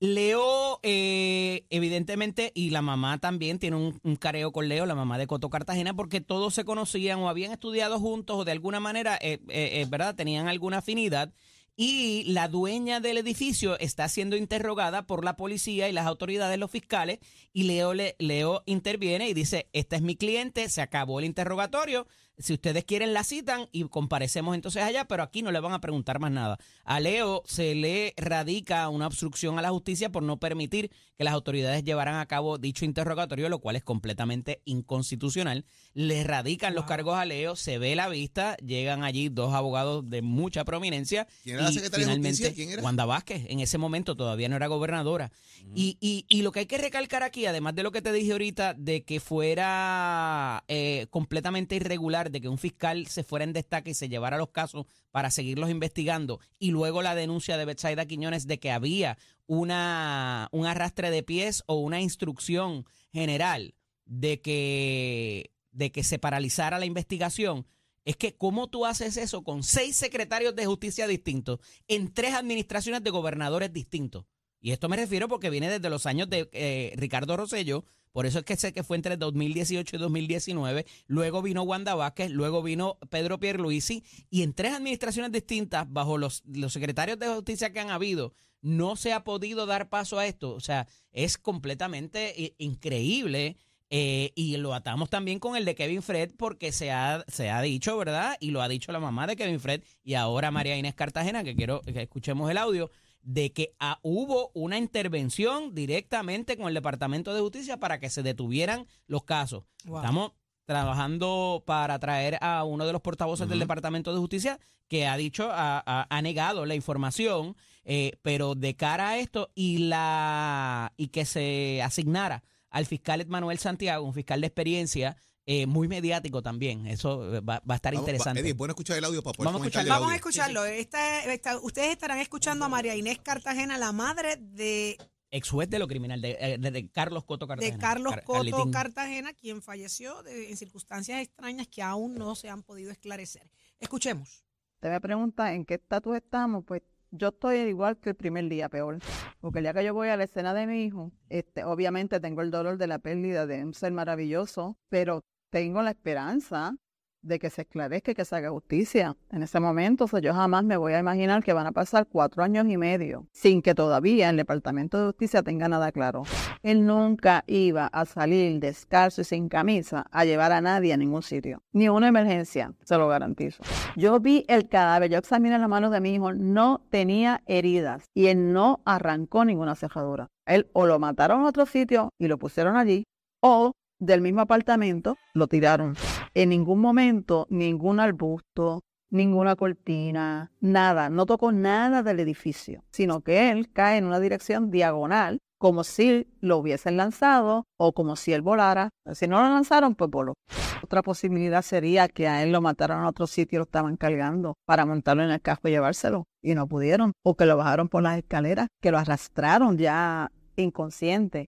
Leo, 0.00 0.80
eh, 0.82 1.64
evidentemente, 1.70 2.52
y 2.54 2.70
la 2.70 2.82
mamá 2.82 3.18
también 3.18 3.58
tiene 3.58 3.76
un, 3.76 4.16
careo 4.16 4.52
con 4.52 4.68
Leo, 4.68 4.86
la 4.86 4.94
mamá 4.94 5.18
de 5.18 5.26
Coto 5.26 5.50
Cartagena, 5.50 5.94
porque 5.94 6.20
todos 6.20 6.54
se 6.54 6.64
conocían 6.64 7.20
o 7.20 7.28
habían 7.28 7.52
estudiado 7.52 7.98
juntos 8.00 8.36
o 8.36 8.44
de 8.44 8.52
alguna 8.52 8.80
manera, 8.80 9.16
eh, 9.16 9.40
eh, 9.48 9.80
eh, 9.80 9.86
¿verdad? 9.88 10.14
Tenían 10.14 10.48
alguna 10.48 10.78
afinidad. 10.78 11.32
Y 11.76 12.22
la 12.24 12.46
dueña 12.46 13.00
del 13.00 13.18
edificio 13.18 13.76
está 13.80 14.08
siendo 14.08 14.36
interrogada 14.36 15.06
por 15.06 15.24
la 15.24 15.36
policía 15.36 15.88
y 15.88 15.92
las 15.92 16.06
autoridades, 16.06 16.58
los 16.58 16.70
fiscales, 16.70 17.18
y 17.52 17.64
Leo, 17.64 17.94
le, 17.94 18.14
Leo 18.18 18.62
interviene 18.66 19.28
y 19.28 19.34
dice, 19.34 19.68
esta 19.72 19.96
es 19.96 20.02
mi 20.02 20.14
cliente, 20.14 20.68
se 20.68 20.82
acabó 20.82 21.18
el 21.18 21.24
interrogatorio, 21.24 22.06
si 22.38 22.54
ustedes 22.54 22.84
quieren 22.84 23.12
la 23.14 23.24
citan 23.24 23.68
y 23.72 23.84
comparecemos 23.84 24.54
entonces 24.54 24.82
allá, 24.82 25.06
pero 25.06 25.22
aquí 25.22 25.42
no 25.42 25.52
le 25.52 25.60
van 25.60 25.72
a 25.72 25.80
preguntar 25.80 26.18
más 26.18 26.30
nada. 26.32 26.58
A 26.84 27.00
Leo 27.00 27.42
se 27.46 27.74
le 27.74 28.12
radica 28.16 28.88
una 28.88 29.06
obstrucción 29.06 29.58
a 29.58 29.62
la 29.62 29.70
justicia 29.70 30.10
por 30.10 30.22
no 30.22 30.38
permitir 30.38 30.90
que 31.16 31.24
las 31.24 31.34
autoridades 31.34 31.84
llevaran 31.84 32.16
a 32.16 32.26
cabo 32.26 32.58
dicho 32.58 32.84
interrogatorio, 32.84 33.48
lo 33.48 33.60
cual 33.60 33.76
es 33.76 33.84
completamente 33.84 34.62
inconstitucional. 34.64 35.64
Le 35.92 36.24
radican 36.24 36.74
los 36.74 36.86
cargos 36.86 37.16
a 37.16 37.24
Leo, 37.24 37.54
se 37.54 37.78
ve 37.78 37.94
la 37.94 38.08
vista, 38.08 38.56
llegan 38.56 39.04
allí 39.04 39.28
dos 39.28 39.54
abogados 39.54 40.08
de 40.10 40.22
mucha 40.22 40.64
prominencia. 40.64 41.28
¿Quién 41.44 41.56
era 41.56 41.64
la 41.64 41.70
y 41.70 41.74
secretaria 41.74 42.06
de 42.06 42.12
finalmente, 42.12 42.42
Justicia? 42.42 42.54
¿Quién 42.54 42.70
era? 42.70 42.82
Wanda 42.82 43.04
Vázquez, 43.04 43.46
en 43.48 43.60
ese 43.60 43.78
momento 43.78 44.16
todavía 44.16 44.48
no 44.48 44.56
era 44.56 44.66
gobernadora. 44.66 45.30
y, 45.74 45.96
y, 46.00 46.26
y 46.28 46.42
lo 46.42 46.50
que 46.52 46.60
hay 46.60 46.66
que 46.66 46.78
recalcar 46.78 47.22
aquí, 47.22 47.46
además 47.46 47.74
de 47.74 47.84
lo 47.84 47.92
que 47.92 48.02
te 48.02 48.12
dije 48.12 48.32
ahorita, 48.32 48.74
de 48.74 49.04
que 49.04 49.20
fuera 49.20 50.64
eh, 50.68 51.06
completamente 51.10 51.76
irregular, 51.76 52.23
de 52.30 52.40
que 52.40 52.48
un 52.48 52.58
fiscal 52.58 53.06
se 53.06 53.24
fuera 53.24 53.44
en 53.44 53.52
destaque 53.52 53.90
y 53.90 53.94
se 53.94 54.08
llevara 54.08 54.38
los 54.38 54.50
casos 54.50 54.86
para 55.10 55.30
seguirlos 55.30 55.70
investigando, 55.70 56.40
y 56.58 56.70
luego 56.70 57.02
la 57.02 57.14
denuncia 57.14 57.56
de 57.56 57.64
Betsaida 57.64 58.06
Quiñones 58.06 58.46
de 58.46 58.58
que 58.58 58.70
había 58.70 59.18
una, 59.46 60.48
un 60.52 60.66
arrastre 60.66 61.10
de 61.10 61.22
pies 61.22 61.62
o 61.66 61.74
una 61.76 62.00
instrucción 62.00 62.86
general 63.12 63.74
de 64.06 64.40
que, 64.40 65.52
de 65.72 65.92
que 65.92 66.04
se 66.04 66.18
paralizara 66.18 66.78
la 66.78 66.86
investigación. 66.86 67.66
Es 68.04 68.16
que 68.16 68.36
cómo 68.36 68.68
tú 68.68 68.84
haces 68.84 69.16
eso 69.16 69.44
con 69.44 69.62
seis 69.62 69.96
secretarios 69.96 70.54
de 70.54 70.66
justicia 70.66 71.06
distintos 71.06 71.60
en 71.88 72.12
tres 72.12 72.34
administraciones 72.34 73.02
de 73.02 73.10
gobernadores 73.10 73.72
distintos. 73.72 74.26
Y 74.64 74.70
esto 74.72 74.88
me 74.88 74.96
refiero 74.96 75.28
porque 75.28 75.50
viene 75.50 75.68
desde 75.68 75.90
los 75.90 76.06
años 76.06 76.30
de 76.30 76.48
eh, 76.52 76.94
Ricardo 76.96 77.36
Rosello, 77.36 77.84
por 78.12 78.24
eso 78.24 78.38
es 78.38 78.46
que 78.46 78.56
sé 78.56 78.72
que 78.72 78.82
fue 78.82 78.96
entre 78.96 79.18
2018 79.18 79.96
y 79.96 79.98
2019, 79.98 80.86
luego 81.06 81.42
vino 81.42 81.64
Wanda 81.64 81.94
Vázquez, 81.94 82.30
luego 82.30 82.62
vino 82.62 82.96
Pedro 83.10 83.38
Pierluisi, 83.38 84.04
y 84.30 84.42
en 84.42 84.54
tres 84.54 84.72
administraciones 84.72 85.32
distintas, 85.32 85.84
bajo 85.92 86.16
los, 86.16 86.42
secretarios 86.68 87.18
de 87.18 87.28
justicia 87.28 87.74
que 87.74 87.80
han 87.80 87.90
habido, 87.90 88.32
no 88.62 88.96
se 88.96 89.12
ha 89.12 89.22
podido 89.22 89.66
dar 89.66 89.90
paso 89.90 90.18
a 90.18 90.24
esto. 90.26 90.54
O 90.54 90.60
sea, 90.60 90.88
es 91.12 91.36
completamente 91.36 92.32
i- 92.34 92.54
increíble. 92.56 93.58
eh, 93.90 94.32
y 94.34 94.56
lo 94.56 94.72
atamos 94.72 95.10
también 95.10 95.38
con 95.38 95.56
el 95.56 95.66
de 95.66 95.74
Kevin 95.74 96.02
Fred 96.02 96.32
porque 96.38 96.72
se 96.72 96.90
ha, 96.90 97.22
se 97.28 97.50
ha 97.50 97.60
dicho, 97.60 97.98
¿verdad? 97.98 98.36
Y 98.40 98.50
lo 98.50 98.62
ha 98.62 98.68
dicho 98.68 98.90
la 98.92 98.98
mamá 98.98 99.26
de 99.26 99.36
Kevin 99.36 99.60
Fred 99.60 99.82
y 100.02 100.14
ahora 100.14 100.50
María 100.50 100.76
Inés 100.78 100.94
Cartagena, 100.94 101.44
que 101.44 101.54
quiero 101.54 101.82
que 101.82 102.00
escuchemos 102.02 102.50
el 102.50 102.56
audio, 102.56 102.90
de 103.24 103.52
que 103.52 103.74
ah, 103.80 103.98
hubo 104.02 104.50
una 104.54 104.78
intervención 104.78 105.74
directamente 105.74 106.56
con 106.56 106.68
el 106.68 106.74
Departamento 106.74 107.34
de 107.34 107.40
Justicia 107.40 107.78
para 107.78 107.98
que 107.98 108.10
se 108.10 108.22
detuvieran 108.22 108.86
los 109.06 109.24
casos. 109.24 109.64
Wow. 109.86 109.96
Estamos 109.98 110.32
trabajando 110.66 111.62
para 111.66 111.98
traer 111.98 112.38
a 112.40 112.64
uno 112.64 112.86
de 112.86 112.92
los 112.92 113.00
portavoces 113.02 113.48
del 113.48 113.58
Departamento 113.58 114.12
de 114.12 114.18
Justicia 114.18 114.58
que 114.88 115.06
ha 115.06 115.16
dicho, 115.16 115.50
ha, 115.50 115.82
ha- 115.86 116.06
ha 116.10 116.22
negado 116.22 116.66
la 116.66 116.74
información, 116.74 117.56
eh, 117.84 118.12
pero 118.22 118.54
de 118.54 118.74
cara 118.76 119.10
a 119.10 119.18
esto 119.18 119.50
y 119.54 119.78
la 119.78 120.92
y 120.96 121.08
que 121.08 121.24
se 121.24 121.80
asignara 121.82 122.42
al 122.70 122.86
fiscal 122.86 123.24
Manuel 123.28 123.58
Santiago, 123.58 124.04
un 124.04 124.14
fiscal 124.14 124.40
de 124.40 124.46
experiencia, 124.48 125.16
eh, 125.46 125.66
muy 125.66 125.88
mediático 125.88 126.42
también. 126.42 126.86
Eso 126.86 127.34
eh, 127.36 127.40
va, 127.40 127.62
va 127.68 127.74
a 127.74 127.76
estar 127.76 127.92
Vamos, 127.92 128.08
interesante. 128.08 128.40
Eddie, 128.40 128.50
es 128.52 128.56
bueno 128.56 128.72
escuchar 128.72 128.96
el 128.98 129.04
audio 129.04 129.22
para 129.22 129.34
poder 129.34 129.46
Vamos 129.46 129.58
a 129.58 129.60
comentar 129.60 129.82
escuchar- 129.82 129.96
el 129.96 130.00
Vamos 130.00 130.12
a 130.12 130.16
escucharlo. 130.16 130.64
Esta- 130.64 131.32
esta- 131.32 131.58
ustedes 131.60 131.90
estarán 131.92 132.18
escuchando 132.18 132.64
a 132.64 132.68
María 132.68 132.94
Inés 132.96 133.18
Cartagena, 133.22 133.76
la 133.78 133.92
madre 133.92 134.36
de, 134.36 134.96
Ex 135.30 135.50
juez 135.50 135.68
de 135.68 135.78
lo 135.80 135.88
criminal, 135.88 136.20
de, 136.22 136.58
de- 136.60 136.70
de 136.70 136.88
Carlos 136.90 137.24
Coto 137.24 137.46
Cartagena. 137.48 137.74
de 137.76 137.80
Carlos 137.80 138.12
Car- 138.14 138.24
Coto. 138.24 138.70
Cartagena, 138.70 139.32
quien 139.32 139.60
falleció 139.62 140.22
de- 140.22 140.50
en 140.50 140.56
circunstancias 140.56 141.20
extrañas 141.20 141.66
que 141.68 141.82
aún 141.82 142.14
no 142.14 142.34
se 142.36 142.48
han 142.48 142.62
podido 142.62 142.90
esclarecer. 142.92 143.50
Escuchemos. 143.80 144.44
Te 144.80 144.88
me 144.88 145.00
pregunta 145.00 145.52
en 145.54 145.64
qué 145.64 145.74
estatus 145.74 146.16
estamos, 146.16 146.62
pues 146.64 146.82
yo 147.10 147.28
estoy 147.28 147.56
igual 147.58 147.96
que 147.98 148.10
el 148.10 148.16
primer 148.16 148.48
día, 148.48 148.68
peor. 148.68 148.98
Porque 149.40 149.58
el 149.58 149.64
día 149.64 149.72
que 149.74 149.84
yo 149.84 149.92
voy 149.94 150.08
a 150.08 150.16
la 150.16 150.24
escena 150.24 150.52
de 150.54 150.66
mi 150.66 150.84
hijo, 150.84 151.10
este, 151.28 151.64
obviamente 151.64 152.20
tengo 152.20 152.42
el 152.42 152.50
dolor 152.50 152.76
de 152.78 152.86
la 152.86 152.98
pérdida 152.98 153.46
de 153.46 153.64
un 153.64 153.74
ser 153.74 153.92
maravilloso, 153.92 154.76
pero 154.88 155.24
tengo 155.54 155.82
la 155.82 155.90
esperanza 155.90 156.74
de 157.22 157.38
que 157.38 157.48
se 157.48 157.62
esclarezca 157.62 158.10
y 158.10 158.14
que 158.16 158.24
se 158.24 158.34
haga 158.34 158.50
justicia. 158.50 159.16
En 159.30 159.44
ese 159.44 159.60
momento, 159.60 160.06
o 160.06 160.08
sea, 160.08 160.18
yo 160.18 160.34
jamás 160.34 160.64
me 160.64 160.76
voy 160.76 160.94
a 160.94 160.98
imaginar 160.98 161.44
que 161.44 161.52
van 161.52 161.68
a 161.68 161.70
pasar 161.70 162.08
cuatro 162.08 162.42
años 162.42 162.66
y 162.68 162.76
medio 162.76 163.28
sin 163.30 163.62
que 163.62 163.72
todavía 163.72 164.30
el 164.30 164.36
Departamento 164.36 164.98
de 164.98 165.06
Justicia 165.06 165.44
tenga 165.44 165.68
nada 165.68 165.92
claro. 165.92 166.24
Él 166.64 166.84
nunca 166.84 167.44
iba 167.46 167.86
a 167.86 168.04
salir 168.04 168.58
descalzo 168.58 169.20
y 169.20 169.24
sin 169.24 169.48
camisa 169.48 170.06
a 170.10 170.24
llevar 170.24 170.50
a 170.50 170.60
nadie 170.60 170.92
a 170.92 170.96
ningún 170.96 171.22
sitio. 171.22 171.62
Ni 171.72 171.88
una 171.88 172.08
emergencia, 172.08 172.74
se 172.82 172.98
lo 172.98 173.06
garantizo. 173.06 173.62
Yo 173.94 174.18
vi 174.18 174.44
el 174.48 174.68
cadáver, 174.68 175.08
yo 175.08 175.18
examiné 175.18 175.56
las 175.56 175.68
manos 175.68 175.92
de 175.92 176.00
mi 176.00 176.16
hijo, 176.16 176.32
no 176.32 176.84
tenía 176.90 177.44
heridas 177.46 178.06
y 178.12 178.26
él 178.26 178.52
no 178.52 178.80
arrancó 178.84 179.44
ninguna 179.44 179.76
cerradura. 179.76 180.26
Él 180.46 180.68
o 180.72 180.84
lo 180.84 180.98
mataron 180.98 181.42
a 181.42 181.48
otro 181.48 181.64
sitio 181.64 182.08
y 182.18 182.26
lo 182.26 182.38
pusieron 182.38 182.76
allí, 182.76 183.04
o 183.40 183.70
del 183.98 184.20
mismo 184.20 184.40
apartamento 184.40 185.16
lo 185.34 185.46
tiraron. 185.46 185.94
En 186.34 186.48
ningún 186.50 186.80
momento, 186.80 187.46
ningún 187.50 188.00
arbusto, 188.00 188.82
ninguna 189.10 189.56
cortina, 189.56 190.50
nada, 190.60 191.08
no 191.08 191.26
tocó 191.26 191.52
nada 191.52 192.02
del 192.02 192.20
edificio, 192.20 192.82
sino 192.90 193.20
que 193.20 193.50
él 193.50 193.70
cae 193.72 193.98
en 193.98 194.06
una 194.06 194.20
dirección 194.20 194.70
diagonal, 194.70 195.40
como 195.58 195.84
si 195.84 196.28
lo 196.40 196.58
hubiesen 196.58 196.96
lanzado 196.96 197.64
o 197.78 197.92
como 197.92 198.16
si 198.16 198.32
él 198.32 198.42
volara. 198.42 198.90
Si 199.12 199.26
no 199.26 199.40
lo 199.40 199.48
lanzaron, 199.48 199.94
pues 199.94 200.10
voló. 200.10 200.34
Otra 200.82 201.02
posibilidad 201.02 201.62
sería 201.62 202.08
que 202.08 202.28
a 202.28 202.42
él 202.42 202.52
lo 202.52 202.60
mataron 202.60 203.02
a 203.02 203.08
otro 203.08 203.26
sitio 203.26 203.56
y 203.56 203.60
lo 203.60 203.64
estaban 203.64 203.96
cargando 203.96 204.54
para 204.66 204.84
montarlo 204.84 205.22
en 205.22 205.30
el 205.30 205.40
casco 205.40 205.68
y 205.68 205.70
llevárselo 205.70 206.24
y 206.42 206.54
no 206.54 206.66
pudieron. 206.66 207.12
O 207.22 207.36
que 207.36 207.46
lo 207.46 207.56
bajaron 207.56 207.88
por 207.88 208.02
las 208.02 208.18
escaleras, 208.18 208.68
que 208.82 208.90
lo 208.90 208.98
arrastraron 208.98 209.78
ya 209.78 210.30
inconsciente. 210.62 211.46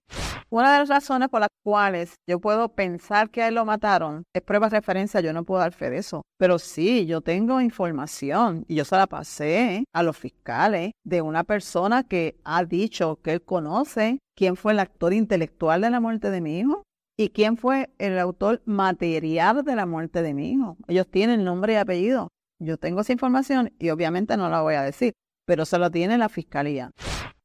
Una 0.49 0.71
de 0.71 0.79
las 0.79 0.89
razones 0.89 1.27
por 1.27 1.41
las 1.41 1.49
cuales 1.61 2.15
yo 2.25 2.39
puedo 2.39 2.69
pensar 2.69 3.29
que 3.29 3.41
a 3.41 3.49
él 3.49 3.55
lo 3.55 3.65
mataron 3.65 4.23
es 4.33 4.41
prueba 4.41 4.69
de 4.69 4.77
referencia, 4.77 5.19
yo 5.19 5.33
no 5.33 5.43
puedo 5.43 5.59
dar 5.59 5.73
fe 5.73 5.89
de 5.89 5.97
eso. 5.97 6.21
Pero 6.37 6.57
sí, 6.57 7.05
yo 7.05 7.19
tengo 7.19 7.59
información 7.59 8.63
y 8.67 8.75
yo 8.75 8.85
se 8.85 8.95
la 8.95 9.07
pasé 9.07 9.83
a 9.93 10.03
los 10.03 10.15
fiscales 10.15 10.91
de 11.03 11.21
una 11.21 11.43
persona 11.43 12.03
que 12.03 12.37
ha 12.45 12.63
dicho 12.63 13.19
que 13.21 13.33
él 13.33 13.41
conoce 13.41 14.19
quién 14.37 14.55
fue 14.55 14.71
el 14.71 14.79
actor 14.79 15.13
intelectual 15.13 15.81
de 15.81 15.89
la 15.89 15.99
muerte 15.99 16.29
de 16.29 16.39
mi 16.39 16.59
hijo 16.59 16.83
y 17.17 17.29
quién 17.29 17.57
fue 17.57 17.89
el 17.97 18.17
autor 18.17 18.61
material 18.65 19.65
de 19.65 19.75
la 19.75 19.85
muerte 19.85 20.21
de 20.21 20.33
mi 20.33 20.51
hijo. 20.51 20.77
Ellos 20.87 21.07
tienen 21.09 21.43
nombre 21.43 21.73
y 21.73 21.75
apellido. 21.75 22.29
Yo 22.59 22.77
tengo 22.77 23.01
esa 23.01 23.11
información 23.11 23.73
y 23.79 23.89
obviamente 23.89 24.37
no 24.37 24.49
la 24.49 24.61
voy 24.61 24.75
a 24.75 24.81
decir, 24.81 25.13
pero 25.47 25.65
se 25.65 25.77
lo 25.79 25.89
tiene 25.89 26.17
la 26.17 26.27
fiscalía. 26.27 26.91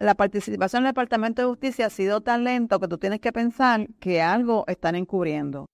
La 0.00 0.16
participación 0.16 0.82
del 0.82 0.90
Departamento 0.90 1.40
de 1.40 1.46
Justicia 1.46 1.86
ha 1.86 1.90
sido 1.90 2.20
tan 2.20 2.42
lento 2.42 2.80
que 2.80 2.88
tú 2.88 2.98
tienes 2.98 3.20
que 3.20 3.32
pensar 3.32 3.86
que 4.00 4.20
algo 4.20 4.64
están 4.66 4.96
encubriendo. 4.96 5.66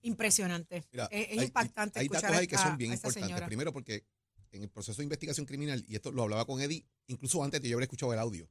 Impresionante. 0.00 0.82
Mira, 0.90 1.04
es, 1.10 1.28
es 1.32 1.38
hay- 1.38 1.44
impactante 1.44 1.98
hay 2.00 2.06
escuchar 2.06 2.22
datos 2.22 2.38
ahí 2.38 2.44
a, 2.44 2.48
que 2.48 2.56
son 2.56 2.78
bien 2.78 2.92
importantes. 2.92 3.22
señora. 3.28 3.46
Primero 3.46 3.72
porque 3.74 4.06
en 4.52 4.62
el 4.62 4.70
proceso 4.70 4.96
de 4.96 5.04
investigación 5.04 5.44
criminal, 5.44 5.84
y 5.86 5.94
esto 5.96 6.12
lo 6.12 6.22
hablaba 6.22 6.46
con 6.46 6.62
Eddie, 6.62 6.86
incluso 7.08 7.44
antes 7.44 7.60
de 7.60 7.68
yo 7.68 7.76
haber 7.76 7.84
escuchado 7.84 8.14
el 8.14 8.18
audio, 8.18 8.48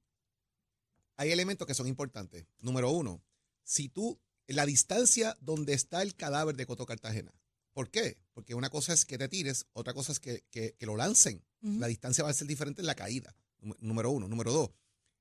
hay 1.17 1.31
elementos 1.31 1.65
que 1.67 1.73
son 1.73 1.87
importantes. 1.87 2.45
Número 2.59 2.91
uno, 2.91 3.23
si 3.63 3.89
tú, 3.89 4.19
la 4.45 4.67
distancia 4.67 5.35
donde 5.41 5.73
está 5.73 6.03
el 6.03 6.15
cadáver 6.15 6.55
de 6.55 6.67
Coto 6.67 6.85
Cartagena. 6.85 7.33
¿Por 7.73 7.89
qué? 7.91 8.17
Porque 8.33 8.55
una 8.55 8.69
cosa 8.69 8.93
es 8.93 9.05
que 9.05 9.17
te 9.17 9.27
tires, 9.29 9.65
otra 9.73 9.93
cosa 9.93 10.11
es 10.11 10.19
que, 10.19 10.43
que- 10.51 10.73
que 10.77 10.85
lo 10.85 10.95
lancen. 10.95 11.43
La 11.61 11.87
distancia 11.87 12.23
va 12.23 12.29
a 12.29 12.33
ser 12.33 12.47
diferente 12.47 12.81
en 12.81 12.87
la 12.87 12.95
caída. 12.95 13.35
Nú- 13.61 13.75
Número 13.79 14.11
uno. 14.11 14.27
Número 14.27 14.51
dos, 14.51 14.69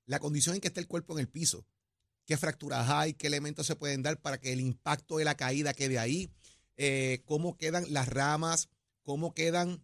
la 0.07 0.21
condición 0.21 0.55
en 0.55 0.61
que 0.61 0.69
está 0.69 0.81
el 0.81 0.87
cuerpo 0.87 1.13
en 1.15 1.21
el 1.21 1.29
piso. 1.29 1.67
¿Qué 2.27 2.37
fracturas 2.37 2.89
hay? 2.89 3.15
¿Qué 3.15 3.27
elementos 3.27 3.67
se 3.67 3.75
pueden 3.77 4.03
dar 4.03 4.21
para 4.21 4.39
que 4.41 4.53
el 4.53 4.61
impacto 4.61 5.17
de 5.19 5.25
la 5.25 5.37
caída 5.37 5.73
quede 5.75 5.99
ahí? 5.99 6.31
Eh, 6.77 7.23
¿Cómo 7.25 7.57
quedan 7.57 7.93
las 7.93 8.07
ramas? 8.09 8.69
¿Cómo 9.03 9.35
quedan 9.35 9.83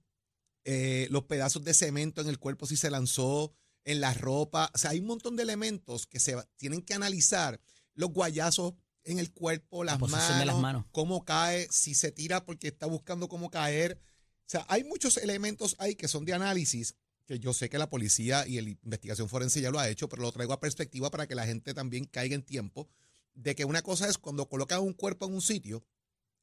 eh, 0.65 1.09
los 1.11 1.25
pedazos 1.25 1.65
de 1.65 1.75
cemento 1.75 2.21
en 2.21 2.29
el 2.29 2.39
cuerpo 2.39 2.67
si 2.67 2.77
se 2.77 2.91
lanzó? 2.91 3.53
En 3.85 4.01
la 4.01 4.15
ropa. 4.15 4.71
O 4.75 4.79
sea, 4.79 4.91
hay 4.91 5.01
un 5.01 5.07
montón 5.07 5.37
de 5.37 5.43
elementos 5.43 6.07
que 6.07 6.21
se 6.21 6.37
tienen 6.57 6.81
que 6.83 6.95
analizar. 6.95 7.61
Los 7.95 8.11
guayazos 8.13 8.75
en 9.05 9.19
el 9.19 9.33
cuerpo, 9.33 9.85
las 9.85 9.99
posición 9.99 10.23
manos, 10.23 10.39
de 10.39 10.47
las 10.47 10.57
manos. 10.59 10.85
cómo 10.91 11.25
cae, 11.25 11.69
si 11.71 11.95
se 11.95 12.11
tira 12.13 12.45
porque 12.45 12.69
está 12.69 12.87
buscando 12.87 13.29
cómo 13.29 13.51
caer. 13.51 14.01
O 14.41 14.51
sea, 14.51 14.67
hay 14.69 14.85
muchos 14.85 15.17
elementos 15.17 15.77
ahí 15.79 15.95
que 15.95 16.09
son 16.09 16.25
de 16.25 16.35
análisis 16.35 16.95
que 17.27 17.39
yo 17.39 17.55
sé 17.55 17.71
que 17.71 17.79
la 17.79 17.89
policía 17.89 18.47
y 18.47 18.61
la 18.61 18.71
investigación 18.71 19.29
forense 19.29 19.61
ya 19.61 19.71
lo 19.71 19.79
ha 19.79 19.89
hecho, 19.89 20.09
pero 20.09 20.23
lo 20.23 20.33
traigo 20.33 20.53
a 20.53 20.61
perspectiva 20.61 21.11
para 21.11 21.27
que 21.27 21.35
la 21.35 21.47
gente 21.47 21.73
también 21.73 22.05
caiga 22.05 22.35
en 22.35 22.43
tiempo 22.43 22.89
de 23.35 23.55
que 23.55 23.65
una 23.65 23.83
cosa 23.83 24.09
es 24.09 24.19
cuando 24.19 24.49
colocan 24.49 24.81
un 24.81 24.93
cuerpo 24.93 25.27
en 25.27 25.35
un 25.35 25.43
sitio 25.43 25.85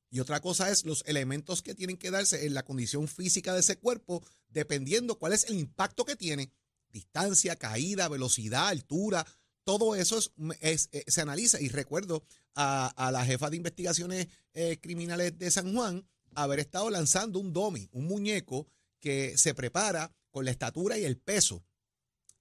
y 0.09 0.19
otra 0.19 0.41
cosa 0.41 0.69
es 0.69 0.83
los 0.83 1.03
elementos 1.07 1.61
que 1.61 1.73
tienen 1.73 1.97
que 1.97 2.11
darse 2.11 2.45
en 2.45 2.53
la 2.53 2.65
condición 2.65 3.07
física 3.07 3.53
de 3.53 3.61
ese 3.61 3.77
cuerpo, 3.77 4.21
dependiendo 4.49 5.17
cuál 5.17 5.31
es 5.31 5.45
el 5.45 5.57
impacto 5.57 6.03
que 6.03 6.17
tiene, 6.17 6.51
distancia, 6.89 7.55
caída, 7.55 8.09
velocidad, 8.09 8.67
altura, 8.67 9.25
todo 9.63 9.95
eso 9.95 10.17
es, 10.17 10.31
es- 10.59 10.89
eh, 10.91 11.03
se 11.07 11.21
analiza. 11.21 11.59
Y 11.61 11.69
recuerdo 11.69 12.23
a, 12.55 12.87
a 12.87 13.11
la 13.11 13.25
jefa 13.25 13.49
de 13.49 13.57
investigaciones 13.57 14.27
eh, 14.53 14.77
criminales 14.81 15.37
de 15.37 15.49
San 15.51 15.73
Juan 15.73 16.05
haber 16.35 16.59
estado 16.59 16.89
lanzando 16.89 17.39
un 17.39 17.53
domi, 17.53 17.89
un 17.91 18.05
muñeco 18.05 18.67
que 18.99 19.37
se 19.37 19.53
prepara 19.53 20.11
con 20.29 20.45
la 20.45 20.51
estatura 20.51 20.97
y 20.97 21.03
el 21.05 21.17
peso 21.17 21.63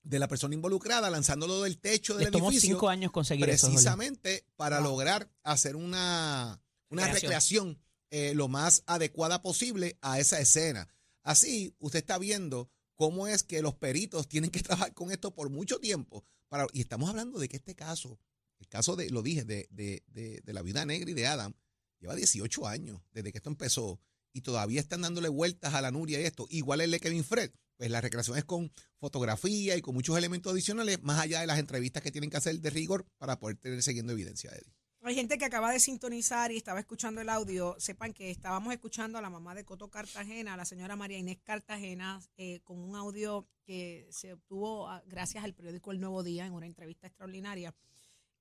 de 0.03 0.19
la 0.19 0.29
persona 0.29 0.55
involucrada, 0.55 1.11
lanzándolo 1.11 1.63
del 1.63 1.79
techo 1.79 2.15
del 2.15 2.25
Les 2.25 2.33
tomó 2.33 2.49
edificio 2.51 2.75
cinco 2.75 2.89
años 2.89 3.11
conseguir 3.13 3.49
eso. 3.51 3.67
Precisamente 3.69 4.45
para 4.57 4.81
lograr 4.81 5.29
hacer 5.43 5.77
una, 5.77 6.61
recreación 6.91 7.79
eh, 8.11 8.33
lo 8.35 8.49
más 8.49 8.83
adecuada 8.87 9.43
posible 9.43 9.99
a 10.01 10.19
esa 10.19 10.41
escena. 10.41 10.89
Así, 11.23 11.75
usted 11.79 11.99
está 11.99 12.17
viendo 12.19 12.71
cómo 12.95 13.27
es 13.27 13.43
que 13.43 13.61
los 13.63 13.75
peritos 13.75 14.27
tienen 14.29 14.51
que 14.51 14.61
trabajar 14.63 14.95
con 14.95 15.11
esto 15.13 15.35
por 15.35 15.51
mucho 15.51 15.79
tiempo. 15.81 16.25
Para, 16.51 16.67
y 16.75 16.81
estamos 16.81 17.09
hablando 17.09 17.39
de 17.39 17.49
que 17.49 17.57
este 17.57 17.75
caso, 17.75 18.21
el 18.59 18.69
caso 18.69 18.97
de, 18.97 19.09
lo 19.09 19.23
dije, 19.23 19.45
de, 19.45 19.69
de, 19.71 20.03
de, 20.09 20.43
de 20.45 20.53
la 20.53 20.61
vida 20.61 20.85
negra 20.85 21.11
y 21.11 21.15
de 21.15 21.27
Adam, 21.27 21.55
lleva 22.01 22.15
18 22.15 22.67
años 22.67 23.01
desde 23.13 23.33
que 23.33 23.39
esto 23.39 23.49
empezó 23.49 24.01
y 24.33 24.43
todavía 24.43 24.81
están 24.81 25.03
dándole 25.03 25.29
vueltas 25.29 25.75
a 25.75 25.81
la 25.81 25.91
Nuria 25.91 26.21
y 26.21 26.25
esto. 26.25 26.47
Igual 26.51 26.81
el 26.81 26.91
de 26.91 27.01
Kevin 27.01 27.25
Fred. 27.25 27.53
Pues 27.77 27.91
la 27.91 28.03
recreación 28.03 28.37
es 28.37 28.45
con 28.45 28.71
fotografía 28.99 29.75
y 29.77 29.81
con 29.81 29.95
muchos 29.95 30.19
elementos 30.19 30.53
adicionales, 30.53 31.03
más 31.03 31.19
allá 31.19 31.41
de 31.41 31.47
las 31.47 31.59
entrevistas 31.59 32.03
que 32.03 32.11
tienen 32.11 32.29
que 32.29 32.37
hacer 32.37 32.61
de 32.61 32.69
rigor 32.69 33.07
para 33.17 33.39
poder 33.39 33.57
tener 33.57 33.83
siguiendo 33.83 34.13
evidencia, 34.13 34.51
Eddie. 34.51 34.75
Hay 35.03 35.15
gente 35.15 35.39
que 35.39 35.47
acaba 35.47 35.73
de 35.73 35.81
sintonizar 35.81 36.53
y 36.53 36.59
estaba 36.59 36.79
escuchando 36.79 37.23
el 37.23 37.31
audio. 37.31 37.75
Sepan 37.79 38.13
que 38.13 38.31
estábamos 38.31 38.73
escuchando 38.73 39.17
a 39.17 39.23
la 39.23 39.31
mamá 39.31 39.55
de 39.55 39.65
Coto 39.65 39.89
Cartagena, 39.89 40.55
a 40.55 40.57
la 40.59 40.67
señora 40.67 40.95
María 40.95 41.17
Inés 41.17 41.39
Cartagena, 41.43 42.21
eh, 42.37 42.61
con 42.65 42.79
un 42.79 42.95
audio 42.95 43.49
que 43.65 44.07
se 44.11 44.35
obtuvo 44.35 44.89
ah, 44.89 45.03
gracias 45.07 45.43
al 45.43 45.55
periódico 45.55 45.91
El 45.91 46.01
Nuevo 46.01 46.23
Día 46.23 46.45
en 46.45 46.53
una 46.53 46.67
entrevista 46.67 47.07
extraordinaria. 47.07 47.75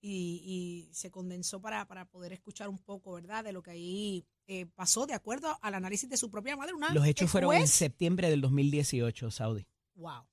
Y, 0.02 0.88
y 0.90 0.94
se 0.94 1.12
condensó 1.12 1.62
para, 1.62 1.86
para 1.86 2.06
poder 2.06 2.34
escuchar 2.34 2.70
un 2.70 2.78
poco, 2.78 3.14
¿verdad?, 3.14 3.44
de 3.44 3.52
lo 3.52 3.62
que 3.62 3.72
ahí 3.72 4.26
eh, 4.48 4.66
pasó 4.66 5.06
de 5.06 5.14
acuerdo 5.14 5.58
al 5.62 5.76
análisis 5.76 6.10
de 6.10 6.18
su 6.18 6.30
propia 6.30 6.56
madre. 6.58 6.74
Una 6.74 6.94
Los 6.94 7.06
hechos 7.06 7.30
fueron 7.30 7.54
en 7.56 7.68
septiembre 7.68 8.30
del 8.30 8.42
2018, 8.42 9.32
Saudi. 9.32 9.68
Wow. 9.96 10.26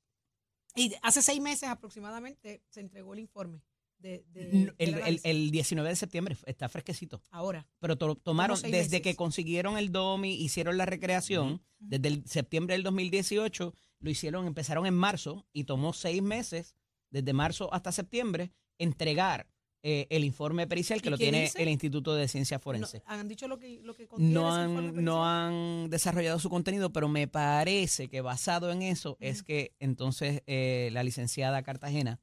Y 0.77 0.95
hace 1.03 1.23
seis 1.23 1.41
meses 1.41 1.69
aproximadamente 1.69 2.63
se 2.69 2.81
entregó 2.81 3.15
el 3.15 3.21
informe. 3.21 3.63
De, 3.99 4.25
de- 4.33 4.51
El, 4.51 4.75
el- 4.79 4.95
análisis? 4.95 5.25
el 5.25 5.51
19 5.51 5.89
de 5.89 5.97
septiembre 5.97 6.37
está 6.47 6.69
fresquecito. 6.69 7.23
Ahora. 7.31 7.67
Pero 7.81 7.97
to- 7.97 8.17
tomaron, 8.17 8.57
desde 8.61 8.71
meses. 8.71 9.01
que 9.01 9.17
consiguieron 9.17 9.77
el 9.79 9.91
DOMI, 9.93 10.35
hicieron 10.35 10.77
la 10.77 10.87
recreación, 10.87 11.63
desde 11.79 12.09
el 12.09 12.27
septiembre 12.27 12.75
del 12.75 12.83
2018, 12.83 13.75
lo 14.01 14.11
hicieron, 14.11 14.47
empezaron 14.47 14.87
en 14.87 14.95
marzo 14.95 15.47
y 15.53 15.65
tomó 15.65 15.93
seis 15.93 16.23
meses, 16.23 16.75
desde 17.11 17.33
marzo 17.33 17.73
hasta 17.73 17.93
septiembre, 17.93 18.53
entregar 18.79 19.49
eh, 19.83 20.07
el 20.11 20.25
informe 20.25 20.67
pericial 20.67 21.01
que 21.01 21.09
¿Y 21.09 21.11
lo 21.13 21.19
tiene 21.19 21.43
dice? 21.43 21.63
el 21.63 21.69
Instituto 21.69 22.15
de 22.15 22.27
Ciencias 22.27 22.59
No, 22.61 22.63
Forenses. 22.65 23.03
han 23.07 23.29
dicho 23.29 23.47
lo 23.47 23.59
que, 23.59 23.81
lo 23.83 23.95
que 23.95 24.07
contiene 24.09 24.35
No 24.35 24.49
ese 24.61 24.69
informe 24.71 25.03
no 25.03 25.25
han 25.27 25.91
desarrollado 25.91 26.39
su 26.41 26.51
contenido, 26.51 26.93
pero 26.93 27.09
me 27.09 27.29
parece 27.29 28.09
que 28.09 28.21
basado 28.21 28.73
en 28.73 28.83
eso 28.83 29.17
es 29.21 29.43
que 29.45 29.75
entonces 29.79 30.43
eh, 30.47 30.89
la 30.93 31.05
licenciada 31.05 31.63
Cartagena 31.63 32.19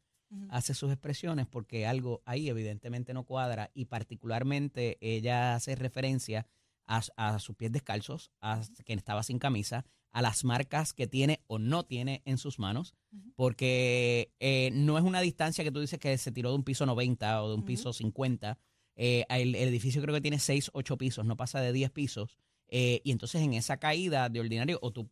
Hace 0.49 0.73
sus 0.73 0.91
expresiones 0.91 1.47
porque 1.47 1.85
algo 1.87 2.21
ahí 2.25 2.49
evidentemente 2.49 3.13
no 3.13 3.23
cuadra 3.23 3.71
y 3.73 3.85
particularmente 3.85 4.97
ella 5.01 5.55
hace 5.55 5.75
referencia 5.75 6.47
a, 6.85 7.01
a 7.17 7.39
sus 7.39 7.55
pies 7.55 7.71
descalzos, 7.71 8.31
a 8.41 8.61
que 8.85 8.93
estaba 8.93 9.23
sin 9.23 9.39
camisa, 9.39 9.85
a 10.11 10.21
las 10.21 10.43
marcas 10.43 10.93
que 10.93 11.07
tiene 11.07 11.41
o 11.47 11.57
no 11.59 11.83
tiene 11.83 12.21
en 12.25 12.37
sus 12.37 12.59
manos, 12.59 12.93
porque 13.35 14.31
eh, 14.39 14.69
no 14.73 14.97
es 14.97 15.03
una 15.03 15.21
distancia 15.21 15.63
que 15.63 15.71
tú 15.71 15.79
dices 15.79 15.99
que 15.99 16.17
se 16.17 16.31
tiró 16.31 16.49
de 16.49 16.55
un 16.55 16.63
piso 16.63 16.85
90 16.85 17.43
o 17.43 17.49
de 17.49 17.55
un 17.55 17.63
piso 17.65 17.93
50. 17.93 18.57
Eh, 18.95 19.25
el, 19.29 19.55
el 19.55 19.67
edificio 19.69 20.01
creo 20.01 20.13
que 20.13 20.21
tiene 20.21 20.39
6, 20.39 20.69
8 20.73 20.97
pisos, 20.97 21.25
no 21.25 21.35
pasa 21.37 21.59
de 21.61 21.71
10 21.73 21.89
pisos. 21.91 22.37
eh, 22.75 23.01
y 23.03 23.11
entonces 23.11 23.41
en 23.41 23.53
esa 23.53 23.77
caída 23.77 24.29
de 24.29 24.39
ordinario, 24.39 24.79
o 24.81 24.91
tú 24.91 25.07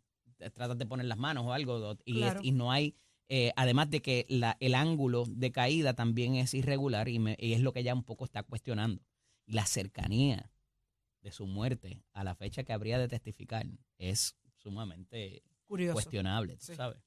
tratas 0.53 0.77
de 0.77 0.85
poner 0.87 1.05
las 1.05 1.17
manos 1.19 1.45
o 1.45 1.53
algo, 1.53 1.95
es- 2.23 2.33
y 2.41 2.51
no 2.51 2.71
hay 2.71 2.95
eh, 3.33 3.53
además 3.55 3.89
de 3.89 4.01
que 4.01 4.25
la- 4.27 4.57
el 4.59 4.75
ángulo 4.75 5.23
de 5.25 5.53
caída 5.53 5.93
también 5.93 6.35
es 6.35 6.53
irregular 6.53 7.07
y, 7.07 7.17
me- 7.17 7.37
y 7.39 7.53
es 7.53 7.61
lo 7.61 7.71
que 7.71 7.79
ella 7.79 7.93
un 7.93 8.03
poco 8.03 8.25
está 8.25 8.43
cuestionando. 8.43 9.01
La 9.45 9.65
cercanía 9.65 10.51
de 11.21 11.31
su 11.31 11.47
muerte 11.47 12.03
a 12.11 12.25
la 12.25 12.35
fecha 12.35 12.63
que 12.65 12.73
habría 12.73 12.99
de 12.99 13.07
testificar 13.07 13.65
es 13.97 14.35
sumamente 14.57 15.43
Curioso. 15.65 15.93
cuestionable, 15.93 16.57
tú 16.57 16.65
Sí. 16.65 16.75
¿sabes? 16.75 16.99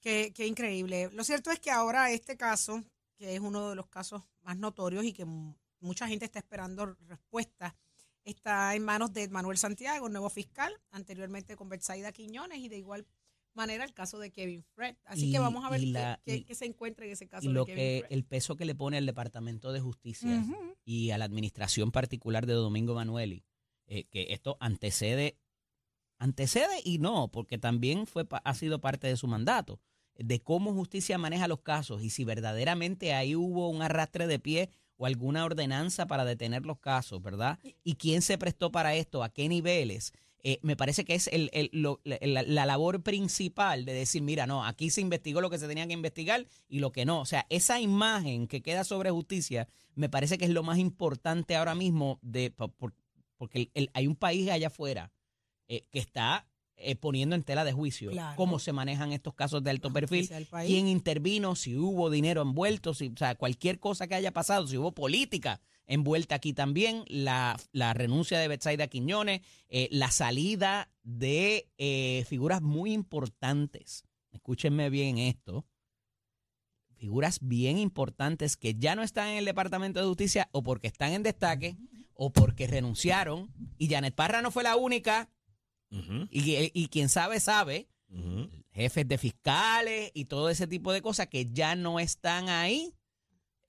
Qué, 0.00 0.32
qué 0.34 0.46
increíble. 0.46 1.10
Lo 1.12 1.24
cierto 1.24 1.50
es 1.50 1.58
que 1.58 1.70
ahora 1.72 2.12
este 2.12 2.36
caso, 2.36 2.84
que 3.16 3.34
es 3.34 3.40
uno 3.40 3.70
de 3.70 3.74
los 3.74 3.88
casos 3.88 4.22
más 4.42 4.56
notorios 4.56 5.04
y 5.04 5.12
que 5.12 5.24
mu- 5.24 5.54
mucha 5.80 6.06
gente 6.06 6.24
está 6.26 6.38
esperando 6.38 6.86
respuesta, 7.08 7.74
está 8.24 8.74
en 8.76 8.84
manos 8.84 9.12
de 9.12 9.28
Manuel 9.28 9.58
Santiago, 9.58 10.08
nuevo 10.08 10.30
fiscal, 10.30 10.72
anteriormente 10.90 11.56
con 11.56 11.68
Betsaida 11.68 12.12
Quiñones 12.12 12.58
y 12.58 12.68
de 12.68 12.78
igual 12.78 13.04
manera 13.54 13.84
el 13.84 13.92
caso 13.92 14.18
de 14.18 14.30
Kevin 14.30 14.64
Fred. 14.74 14.96
Así 15.04 15.28
Y- 15.28 15.32
que 15.32 15.38
vamos 15.38 15.64
a 15.64 15.70
ver 15.70 15.80
qué, 15.80 15.86
la- 15.86 16.20
qué- 16.24 16.36
y- 16.36 16.44
qué 16.44 16.54
se 16.54 16.64
encuentra 16.66 17.04
en 17.06 17.12
ese 17.12 17.26
caso 17.28 17.44
Y 17.44 17.48
de 17.48 17.54
lo 17.54 17.64
Kevin 17.66 17.78
que 17.78 18.00
Fred. 18.06 18.16
el 18.16 18.24
peso 18.24 18.56
que 18.56 18.64
le 18.64 18.74
pone 18.74 18.96
al 18.96 19.06
Departamento 19.06 19.72
de 19.72 19.80
Justicia 19.80 20.44
y 20.84 21.10
a 21.10 21.18
la 21.18 21.24
administración 21.24 21.90
particular 21.92 22.46
de 22.46 22.52
Domingo 22.54 22.94
Manueli, 22.94 23.44
eh, 23.86 24.04
que 24.04 24.32
esto 24.32 24.56
antecede, 24.60 25.36
antecede 26.18 26.80
y 26.84 26.98
no, 26.98 27.28
porque 27.28 27.58
también 27.58 28.06
fue 28.06 28.26
ha 28.30 28.54
sido 28.54 28.80
parte 28.80 29.06
de 29.06 29.16
su 29.16 29.26
mandato, 29.26 29.80
de 30.16 30.40
cómo 30.40 30.72
justicia 30.74 31.16
maneja 31.18 31.48
los 31.48 31.60
casos 31.60 32.02
y 32.02 32.10
si 32.10 32.24
verdaderamente 32.24 33.14
ahí 33.14 33.34
hubo 33.34 33.68
un 33.70 33.80
arrastre 33.82 34.26
de 34.26 34.38
pie 34.38 34.68
o 34.96 35.06
alguna 35.06 35.44
ordenanza 35.46 36.06
para 36.06 36.26
detener 36.26 36.66
los 36.66 36.78
casos, 36.78 37.22
¿verdad? 37.22 37.58
Y 37.82 37.94
quién 37.94 38.20
se 38.20 38.36
prestó 38.36 38.70
para 38.70 38.94
esto, 38.94 39.22
a 39.24 39.30
qué 39.30 39.48
niveles. 39.48 40.12
Eh, 40.42 40.58
me 40.62 40.76
parece 40.76 41.04
que 41.04 41.14
es 41.14 41.26
el, 41.28 41.50
el- 41.52 41.70
lo- 41.72 42.00
la, 42.04 42.18
la- 42.22 42.42
la 42.42 42.66
labor 42.66 43.02
principal 43.02 43.84
de 43.84 43.92
decir, 43.92 44.22
mira, 44.22 44.46
no, 44.46 44.64
aquí 44.64 44.90
se 44.90 45.00
investigó 45.00 45.40
lo 45.40 45.50
que 45.50 45.58
se 45.58 45.68
tenía 45.68 45.86
que 45.86 45.92
investigar 45.92 46.46
y 46.68 46.78
lo 46.78 46.92
que 46.92 47.04
no. 47.04 47.20
O 47.20 47.26
sea, 47.26 47.46
esa 47.50 47.80
imagen 47.80 48.46
que 48.46 48.62
queda 48.62 48.84
sobre 48.84 49.10
justicia 49.10 49.68
me 49.94 50.08
parece 50.08 50.38
que 50.38 50.46
es 50.46 50.50
lo 50.50 50.62
más 50.62 50.78
importante 50.78 51.56
ahora 51.56 51.74
mismo 51.74 52.18
de 52.22 52.50
po- 52.50 52.68
por- 52.68 52.94
porque 53.36 53.70
el- 53.74 53.90
hay 53.94 54.06
un 54.06 54.16
país 54.16 54.48
allá 54.50 54.68
afuera 54.68 55.12
eh, 55.68 55.84
que 55.90 55.98
está 55.98 56.46
eh, 56.82 56.96
poniendo 56.96 57.36
en 57.36 57.42
tela 57.42 57.62
de 57.64 57.72
juicio 57.72 58.10
Claro. 58.10 58.36
cómo 58.36 58.58
se 58.58 58.72
manejan 58.72 59.12
estos 59.12 59.34
casos 59.34 59.62
de 59.62 59.68
alto 59.70 59.92
perfil, 59.92 60.26
quién 60.66 60.88
intervino, 60.88 61.54
si 61.54 61.76
hubo 61.76 62.08
dinero 62.08 62.40
envuelto, 62.40 62.94
si, 62.94 63.08
o 63.08 63.16
sea, 63.18 63.34
cualquier 63.34 63.78
cosa 63.78 64.06
que 64.08 64.14
haya 64.14 64.32
pasado, 64.32 64.66
si 64.66 64.78
hubo 64.78 64.92
política 64.92 65.60
envuelta 65.90 66.36
aquí 66.36 66.52
también, 66.52 67.04
la, 67.08 67.58
la 67.72 67.92
renuncia 67.92 68.38
de 68.38 68.48
Betsaida 68.48 68.86
Quiñones, 68.86 69.42
eh, 69.68 69.88
la 69.90 70.10
salida 70.12 70.88
de 71.02 71.68
eh, 71.78 72.24
figuras 72.28 72.62
muy 72.62 72.92
importantes. 72.92 74.04
Escúchenme 74.30 74.88
bien 74.88 75.18
esto. 75.18 75.66
Figuras 76.94 77.40
bien 77.42 77.76
importantes 77.78 78.56
que 78.56 78.76
ya 78.76 78.94
no 78.94 79.02
están 79.02 79.28
en 79.28 79.38
el 79.38 79.44
Departamento 79.44 80.00
de 80.00 80.06
Justicia 80.06 80.48
o 80.52 80.62
porque 80.62 80.86
están 80.86 81.12
en 81.12 81.24
destaque 81.24 81.76
o 82.14 82.32
porque 82.32 82.68
renunciaron. 82.68 83.52
Y 83.76 83.88
Janet 83.88 84.14
Parra 84.14 84.42
no 84.42 84.52
fue 84.52 84.62
la 84.62 84.76
única. 84.76 85.28
Y, 86.30 86.70
y 86.72 86.88
quien 86.88 87.08
sabe, 87.08 87.40
sabe. 87.40 87.88
Jefes 88.72 89.08
de 89.08 89.18
fiscales 89.18 90.12
y 90.14 90.26
todo 90.26 90.50
ese 90.50 90.68
tipo 90.68 90.92
de 90.92 91.02
cosas 91.02 91.26
que 91.26 91.50
ya 91.50 91.74
no 91.74 91.98
están 91.98 92.48
ahí. 92.48 92.94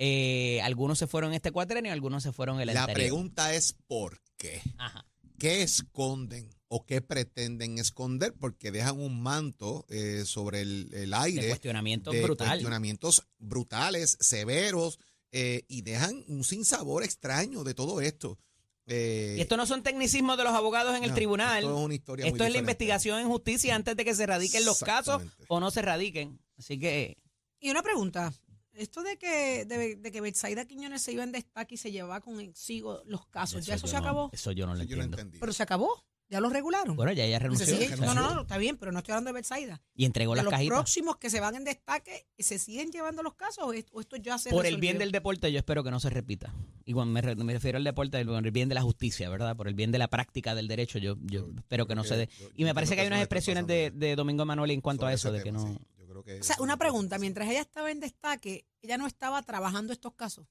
Eh, 0.04 0.60
algunos 0.64 0.98
se 0.98 1.06
fueron 1.06 1.32
este 1.34 1.52
cuatrenio, 1.52 1.94
algunos 1.94 2.24
se 2.24 2.32
fueron 2.32 2.60
el 2.60 2.66
La 2.74 2.82
anterior. 2.82 2.96
pregunta 2.96 3.54
es 3.54 3.74
¿por 3.86 4.20
qué? 4.36 4.60
Ajá. 4.80 5.06
¿Qué 5.38 5.62
esconden 5.62 6.50
o 6.70 6.86
qué 6.88 7.02
pretenden 7.02 7.78
esconder? 7.78 8.34
Porque 8.34 8.72
dejan 8.72 9.00
un 9.00 9.22
manto 9.22 9.86
eh, 9.90 10.24
sobre 10.26 10.62
el, 10.62 10.90
el 10.94 11.14
aire. 11.14 11.44
De 11.44 11.50
cuestionamientos 11.50 12.14
de 12.16 12.24
brutales. 12.24 12.52
cuestionamientos 12.54 13.28
brutales, 13.38 14.18
severos, 14.20 14.98
eh, 15.32 15.66
y 15.68 15.84
dejan 15.84 16.24
un 16.28 16.44
sinsabor 16.44 17.04
extraño 17.04 17.64
de 17.64 17.74
todo 17.76 18.02
esto. 18.02 18.40
Eh, 18.88 19.36
Y 19.38 19.42
esto 19.42 19.56
no 19.56 19.68
son 19.68 19.84
tecnicismos 19.84 20.36
de 20.36 20.44
los 20.46 20.54
abogados 20.54 20.98
en 20.98 21.04
el 21.04 21.14
tribunal. 21.14 21.60
Esto 21.64 21.78
es 21.78 21.86
una 21.86 21.94
historia 21.94 22.26
Esto 22.26 22.38
muy 22.40 22.48
es 22.48 22.54
la 22.54 22.60
investigación 22.60 23.20
en 23.20 23.28
justicia 23.28 23.76
antes 23.76 23.96
de 23.96 24.04
que 24.04 24.16
se 24.16 24.26
radiquen 24.26 24.66
los 24.66 24.80
casos 24.80 25.22
o 25.48 25.60
no 25.60 25.70
se 25.70 25.84
radiquen. 25.84 26.40
Así 26.58 26.80
que 26.80 27.18
Y 27.60 27.70
una 27.70 27.84
pregunta. 27.84 28.34
Esto 28.74 29.04
de 29.04 29.18
que, 29.18 29.66
de, 29.66 29.96
de 29.98 30.12
que 30.12 30.22
Betsaida 30.22 30.66
Quiñones 30.66 31.02
se 31.02 31.12
iba 31.12 31.24
en 31.24 31.32
destaque 31.32 31.76
y 31.76 31.78
se 31.78 31.92
llevaba 31.92 32.22
consigo 32.22 33.02
los 33.06 33.26
casos, 33.28 33.66
¿ya 33.66 33.76
eso 33.76 33.88
se 33.88 33.94
no- 33.94 34.00
acabó? 34.00 34.30
Eso 34.34 34.52
yo 34.52 34.66
no 34.66 34.74
lo 34.76 34.84
Yo 34.84 34.96
no 34.98 35.04
entiendo. 35.04 35.18
entendí. 35.18 35.40
Pero 35.40 35.54
se 35.54 35.64
acabó. 35.64 36.06
¿Ya 36.30 36.40
lo 36.40 36.50
regularon? 36.50 36.96
Bueno, 36.96 37.12
ya 37.12 37.26
ella 37.26 37.40
renunció. 37.40 37.66
sigue- 37.66 37.94
no, 37.98 38.14
no, 38.14 38.34
no, 38.34 38.42
está 38.44 38.58
bien, 38.58 38.78
pero 38.78 38.94
no 38.94 39.00
estoy 39.00 39.12
hablando 39.12 39.28
de 39.28 39.34
Betsaida. 39.34 39.82
Y 39.94 40.06
entregó 40.06 40.32
De 40.32 40.38
las 40.38 40.46
los 40.46 40.52
cajitas. 40.54 40.78
próximos 40.78 41.18
que 41.18 41.30
se 41.30 41.42
van 41.42 41.56
en 41.56 41.66
destaque, 41.66 42.26
¿se 42.40 42.58
siguen 42.58 42.90
llevando 42.90 43.22
los 43.22 43.34
casos 43.34 43.66
o 43.68 43.74
esto, 43.74 43.92
o 43.94 44.00
esto 44.00 44.16
ya 44.16 44.38
se 44.38 44.50
Por 44.50 44.66
el 44.66 44.78
bien 44.78 44.98
del 44.98 45.12
deporte, 45.12 45.52
yo 45.52 45.58
espero 45.60 45.84
que 45.84 45.92
no 45.92 46.00
se 46.00 46.10
repita. 46.10 46.56
Y 46.86 46.94
cuando 46.94 47.12
me, 47.12 47.20
re- 47.22 47.36
me 47.36 47.52
refiero 47.52 47.78
al 47.80 47.84
deporte, 47.84 48.24
por 48.26 48.46
el 48.46 48.52
bien 48.52 48.70
de 48.70 48.76
la 48.76 48.82
justicia, 48.82 49.30
¿verdad? 49.30 49.58
Por 49.58 49.68
el 49.68 49.74
bien 49.74 49.92
de 49.92 49.98
la 49.98 50.08
práctica 50.08 50.56
del 50.56 50.70
derecho, 50.70 51.00
yo, 51.00 51.18
yo 51.22 51.50
espero 51.58 51.86
que 51.86 51.96
no 51.96 52.06
se 52.06 52.16
dé. 52.16 52.30
Y 52.56 52.64
me 52.64 52.74
parece 52.74 52.96
que 52.96 53.02
hay 53.02 53.08
unas 53.08 53.20
expresiones 53.20 53.68
de, 53.68 53.92
de 53.94 54.16
Domingo 54.16 54.46
Manuel 54.46 54.72
en 54.72 54.80
cuanto 54.80 55.06
a 55.08 55.12
eso, 55.12 55.34
de 55.34 55.40
que 55.40 55.44
tema, 55.52 55.60
no. 55.60 55.68
sí. 55.74 55.80
Yo 56.22 56.26
creo 56.26 56.36
que 56.38 56.42
O 56.42 56.44
sea, 56.44 56.56
una 56.60 56.78
pregunta, 56.78 57.18
mientras 57.18 57.50
ella 57.50 57.62
estaba 57.62 57.92
en 57.92 58.00
destaque, 58.00 58.66
ella 58.82 58.98
no 58.98 59.08
estaba 59.08 59.42
trabajando 59.44 59.92
estos 59.94 60.14
casos. 60.16 60.46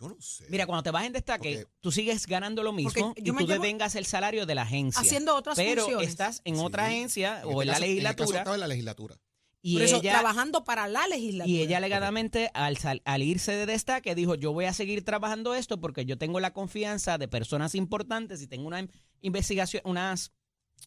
Yo 0.00 0.08
no 0.08 0.16
sé. 0.20 0.46
Mira, 0.48 0.66
cuando 0.66 0.82
te 0.82 0.90
vas 0.90 1.04
en 1.04 1.12
destaque, 1.12 1.56
Porque- 1.62 1.72
tú 1.80 1.92
sigues 1.92 2.26
ganando 2.26 2.62
lo 2.62 2.72
mismo 2.72 2.90
Porque 2.94 3.20
y 3.20 3.32
me 3.32 3.40
tú 3.42 3.46
llevo- 3.48 3.62
devengas 3.62 3.94
el 3.96 4.06
salario 4.06 4.46
de 4.46 4.54
la 4.54 4.62
agencia. 4.62 5.00
Haciendo 5.02 5.34
otras 5.36 5.56
pero 5.56 5.82
funciones. 5.82 6.08
estás 6.08 6.40
en 6.44 6.56
Sí. 6.56 6.62
otra 6.64 6.86
agencia 6.86 7.40
En 7.42 7.48
o 7.48 7.50
este 7.50 7.62
en 7.62 7.66
la 7.66 7.72
caso- 7.74 7.84
En 7.84 7.90
el 7.90 8.02
caso 8.02 8.06
legislatura 8.24 8.38
estaba 8.38 8.56
en 8.56 8.60
la 8.60 8.66
legislatura. 8.68 9.20
y 9.62 9.74
Por 9.74 9.82
eso, 9.82 9.96
ella 9.96 10.12
trabajando 10.12 10.64
para 10.64 10.88
la 10.88 11.06
legislatura. 11.06 11.54
y 11.54 11.60
ella 11.60 11.76
alegadamente 11.76 12.50
al, 12.54 12.78
sal- 12.78 13.02
al 13.04 13.22
irse 13.22 13.52
de 13.52 13.66
destaque 13.66 14.14
dijo 14.14 14.34
yo 14.36 14.54
voy 14.54 14.64
a 14.64 14.72
seguir 14.72 15.04
trabajando 15.04 15.54
esto 15.54 15.78
porque 15.78 16.06
yo 16.06 16.16
tengo 16.16 16.40
la 16.40 16.54
confianza 16.54 17.18
de 17.18 17.28
personas 17.28 17.74
importantes 17.74 18.40
y 18.40 18.46
tengo 18.46 18.66
una 18.66 18.80
in- 18.80 18.90
investigación 19.20 19.82
unas 19.84 20.32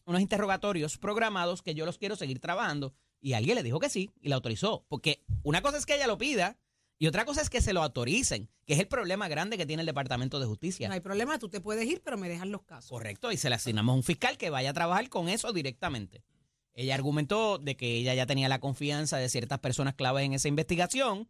unos 0.04 0.20
interrogatorios 0.20 0.98
programados 0.98 1.62
que 1.62 1.74
yo 1.74 1.86
los 1.86 1.98
quiero 1.98 2.16
seguir 2.16 2.40
trabajando 2.40 2.94
y 3.20 3.32
alguien 3.32 3.56
le 3.56 3.62
dijo 3.62 3.80
que 3.80 3.88
sí 3.88 4.10
y 4.20 4.28
la 4.28 4.36
autorizó 4.36 4.84
porque 4.88 5.24
una 5.42 5.62
cosa 5.62 5.78
es 5.78 5.86
que 5.86 5.94
ella 5.94 6.06
lo 6.06 6.18
pida 6.18 6.58
y 6.98 7.06
otra 7.06 7.24
cosa 7.24 7.42
es 7.42 7.50
que 7.50 7.60
se 7.60 7.72
lo 7.72 7.82
autoricen 7.82 8.48
que 8.66 8.74
es 8.74 8.80
el 8.80 8.88
problema 8.88 9.28
grande 9.28 9.58
que 9.58 9.66
tiene 9.66 9.82
el 9.82 9.86
Departamento 9.86 10.40
de 10.40 10.46
Justicia 10.46 10.88
No 10.88 10.94
hay 10.94 11.00
problema, 11.00 11.38
tú 11.38 11.48
te 11.48 11.60
puedes 11.60 11.86
ir, 11.86 12.02
pero 12.02 12.16
me 12.16 12.28
dejan 12.28 12.50
los 12.50 12.62
casos. 12.62 12.90
Correcto, 12.90 13.30
y 13.30 13.36
se 13.36 13.48
le 13.48 13.56
asignamos 13.56 13.92
a 13.92 13.96
un 13.96 14.02
fiscal 14.02 14.38
que 14.38 14.50
vaya 14.50 14.70
a 14.70 14.74
trabajar 14.74 15.08
con 15.08 15.28
eso 15.28 15.52
directamente. 15.52 16.22
Ella 16.72 16.94
argumentó 16.94 17.58
de 17.58 17.76
que 17.76 17.96
ella 17.96 18.14
ya 18.14 18.26
tenía 18.26 18.48
la 18.48 18.60
confianza 18.60 19.18
de 19.18 19.28
ciertas 19.28 19.60
personas 19.60 19.94
claves 19.94 20.24
en 20.24 20.32
esa 20.32 20.48
investigación, 20.48 21.28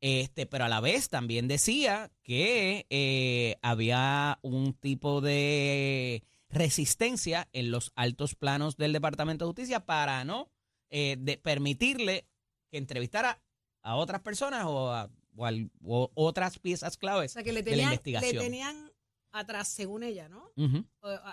este, 0.00 0.46
pero 0.46 0.64
a 0.64 0.68
la 0.68 0.80
vez 0.80 1.08
también 1.08 1.46
decía 1.46 2.10
que 2.22 2.86
eh, 2.90 3.56
había 3.62 4.38
un 4.42 4.72
tipo 4.72 5.20
de 5.20 6.24
resistencia 6.52 7.48
en 7.52 7.70
los 7.70 7.92
altos 7.96 8.34
planos 8.34 8.76
del 8.76 8.92
Departamento 8.92 9.44
de 9.44 9.48
Justicia 9.48 9.84
para 9.84 10.24
no 10.24 10.50
eh, 10.90 11.16
de 11.18 11.38
permitirle 11.38 12.28
que 12.70 12.78
entrevistara 12.78 13.42
a 13.82 13.96
otras 13.96 14.20
personas 14.20 14.64
o 14.66 14.92
a 14.92 15.10
o 15.34 15.46
al- 15.46 15.70
o 15.82 16.10
otras 16.14 16.58
piezas 16.58 16.96
O 16.96 16.98
claves 16.98 17.32
sea, 17.32 17.42
que 17.42 17.54
le 17.54 17.62
de 17.62 17.70
la 17.70 17.74
tenían, 17.74 17.88
le 17.88 17.94
investigación. 17.94 18.44
tenían 18.44 18.92
atrás, 19.30 19.66
según 19.68 20.02
ella, 20.02 20.28
¿no? 20.28 20.52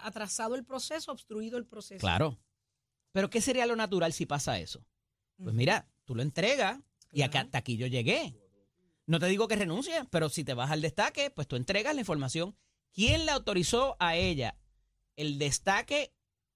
Atrasado 0.04 0.56
el 0.56 0.64
proceso, 0.64 1.12
obstruido 1.12 1.58
el 1.58 1.66
proceso. 1.66 2.00
Claro. 2.00 2.40
Pero 3.12 3.30
¿qué 3.30 3.42
sería 3.42 3.66
lo 3.66 3.76
natural 3.76 4.14
si 4.14 4.26
pasa 4.26 4.58
eso? 4.58 4.86
Pues 5.36 5.54
mira, 5.54 5.90
tú 6.06 6.16
lo 6.16 6.22
entregas 6.22 6.80
Y 7.12 7.24
acá, 7.24 7.42
hasta 7.42 7.58
aquí 7.58 7.76
yo 7.76 7.88
llegué. 7.88 8.36
No 9.06 9.20
te 9.20 9.26
digo 9.26 9.50
que 9.50 9.58
renuncie, 9.58 10.06
pero 10.12 10.30
si 10.30 10.46
te 10.46 10.54
vas 10.54 10.72
al 10.72 10.80
destaque, 10.82 11.30
pues 11.30 11.48
tú 11.50 11.58
entregas 11.58 11.94
la 11.94 12.00
información. 12.02 12.56
¿Quién 12.94 13.26
le 13.26 13.32
autorizó 13.34 13.98
a 14.00 14.16
ella 14.16 14.56
el 15.20 15.38
destaque 15.40 16.12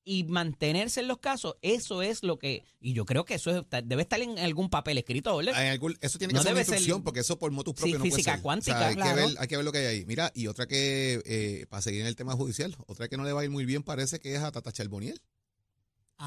y 0.06 0.23
mantenerse 0.26 0.99
en 0.99 1.08
los 1.08 1.19
casos? 1.19 1.56
Eso 1.62 2.02
es 2.02 2.23
lo 2.23 2.38
que. 2.38 2.63
Y 2.82 2.93
yo 2.93 3.06
creo 3.06 3.23
que 3.23 3.36
eso 3.36 3.52
es- 3.58 3.63
debe 3.86 4.02
estar 4.02 4.19
en 4.21 4.38
algún 4.39 4.69
papel 4.69 4.97
escrito, 4.97 5.36
¿verdad? 5.38 5.62
En 5.63 5.71
algún- 5.71 5.97
eso 6.02 6.17
tiene 6.17 6.34
que 6.34 6.38
No 6.38 6.43
ser 6.43 6.52
una 6.52 6.60
debe 6.60 6.65
ser- 6.65 6.73
instrucción 6.76 7.04
porque 7.04 7.21
eso 7.21 7.39
por 7.39 7.52
motus 7.52 7.73
Sí, 7.76 7.82
propio 7.82 7.99
no 7.99 8.04
puede 8.04 8.15
física 8.15 8.34
ser. 8.34 8.41
cuántica, 8.41 8.76
O 8.76 8.80
sea, 8.80 8.88
hay, 8.89 8.95
claro. 8.95 9.15
que 9.15 9.21
ver, 9.28 9.36
hay 9.39 9.47
que 9.47 9.56
ver 9.56 9.65
lo 9.65 9.71
que 9.71 9.78
hay 9.78 9.86
ahí. 9.86 10.06
Mira, 10.06 10.32
y 10.36 10.47
otra 10.47 10.67
que, 10.67 11.21
eh, 11.26 11.65
para 11.69 11.82
seguir 11.82 12.02
en 12.02 12.08
el 12.08 12.15
tema 12.17 12.34
judicial, 12.34 12.76
otra 12.88 13.08
que 13.08 13.15
no 13.17 13.23
le 13.23 13.32
va 13.34 13.41
a 13.41 13.43
ir 13.45 13.49
muy 13.49 13.65
bien 13.65 13.84
parece 13.84 14.19
que 14.19 14.36
es 14.36 14.41
a 14.41 14.52
Tata 14.52 14.71
Charboniel. 14.73 15.21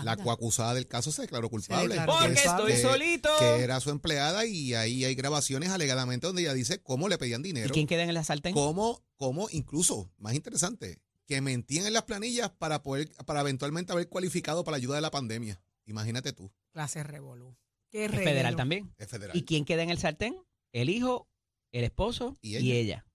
La 0.05 0.13
Anda. 0.13 0.17
coacusada 0.25 0.75
del 0.75 0.87
caso 0.89 1.11
se 1.13 1.23
declaró 1.23 1.49
culpable. 1.49 1.97
Porque 2.05 2.27
Que 2.27 2.33
es- 2.41 2.45
estoy 2.47 2.73
que- 2.73 2.83
solito. 2.83 3.31
Que 3.39 3.61
era 3.63 3.81
su 3.81 3.91
empleada 3.91 4.45
y 4.45 4.75
ahí 4.75 5.05
hay 5.05 5.15
grabaciones 5.15 5.71
alegadamente 5.71 6.27
donde 6.27 6.43
ella 6.43 6.53
dice 6.55 6.83
cómo 6.83 7.09
le 7.09 7.17
pedían 7.19 7.41
¿Y 7.43 7.45
dinero. 7.45 7.73
quién 7.73 7.87
queda 7.87 8.03
en 8.03 8.11
el 8.11 8.25
sartén? 8.25 8.53
Cómo, 8.53 9.03
cómo, 9.17 9.49
incluso, 9.51 10.11
más 10.19 10.35
interesante, 10.35 10.99
que 11.27 11.41
mentían 11.41 11.87
en 11.87 11.93
las 11.93 12.05
planillas 12.05 12.51
para 12.51 12.83
poder, 12.83 13.11
para 13.27 13.41
eventualmente 13.41 13.93
haber 13.93 14.09
cualificado 14.09 14.65
para 14.65 14.73
la 14.73 14.79
ayuda 14.79 14.95
de 14.97 15.03
la 15.03 15.11
pandemia. 15.11 15.61
Imagínate 15.85 16.33
tú, 16.33 16.51
Clase 16.73 17.03
revolú. 17.03 17.57
Qué 17.91 18.05
Es 18.07 18.11
federal 18.11 18.57
también. 18.57 18.93
es 18.99 19.09
federal. 19.09 19.37
¿Y 19.37 19.45
quién 19.45 19.65
queda 19.65 19.83
en 19.83 19.91
el 19.91 19.99
sartén? 19.99 20.37
El 20.73 20.89
hijo, 20.91 21.29
el 21.73 21.85
esposo 21.85 22.37
Y 22.43 22.57
y 22.59 22.73
ella. 22.73 23.07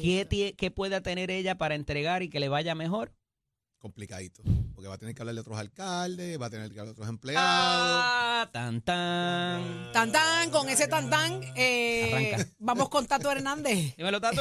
¿Qué, 0.00 0.28
tie- 0.28 0.56
qué 0.56 0.70
pueda 0.70 1.00
tener 1.02 1.30
ella 1.30 1.56
para 1.58 1.74
entregar 1.74 2.22
y 2.22 2.28
que 2.30 2.40
le 2.40 2.48
vaya 2.48 2.74
mejor? 2.74 3.14
Complicadito. 3.78 4.42
Porque 4.74 4.88
va 4.88 4.94
a 4.94 4.98
tener 4.98 5.14
que 5.14 5.22
hablar 5.22 5.34
de 5.34 5.40
otros 5.42 5.58
alcaldes, 5.58 6.40
va 6.40 6.46
a 6.46 6.50
tener 6.50 6.68
que 6.72 6.80
hablar 6.80 6.86
de 6.86 6.92
otros 6.92 7.08
empleados. 7.08 7.44
Ah, 7.46 8.48
tan 8.52 8.80
tan. 8.80 9.92
Tan 9.92 10.10
tan, 10.10 10.50
con 10.50 10.68
ese 10.68 10.88
tan 10.88 11.10
tan, 11.10 11.42
eh, 11.54 12.10
Arranca. 12.34 12.52
vamos 12.58 12.88
con 12.88 13.06
Tato 13.06 13.30
Hernández. 13.30 13.94
Dímelo, 13.96 14.20
Tatu. 14.20 14.40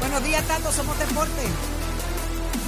Buenos 0.00 0.24
días, 0.24 0.46
Tato, 0.48 0.72
somos 0.72 0.98
Deporte. 0.98 1.42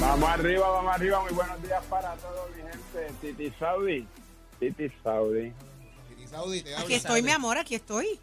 Vamos 0.01 0.29
arriba, 0.31 0.69
vamos 0.69 0.95
arriba. 0.95 1.21
Muy 1.23 1.33
buenos 1.33 1.63
días 1.63 1.85
para 1.85 2.15
todos, 2.17 2.49
mi 2.57 2.63
gente. 2.63 3.15
Titi 3.21 3.51
Saudi. 3.59 4.07
Titi 4.59 4.91
Saudi. 5.03 5.53
Titi 6.09 6.27
Saudi, 6.27 6.63
te 6.63 6.73
habla. 6.75 6.85
Aquí 6.85 6.95
estoy, 6.95 7.23
mi 7.23 7.31
amor, 7.31 7.59
aquí 7.59 7.75
estoy. 7.75 8.19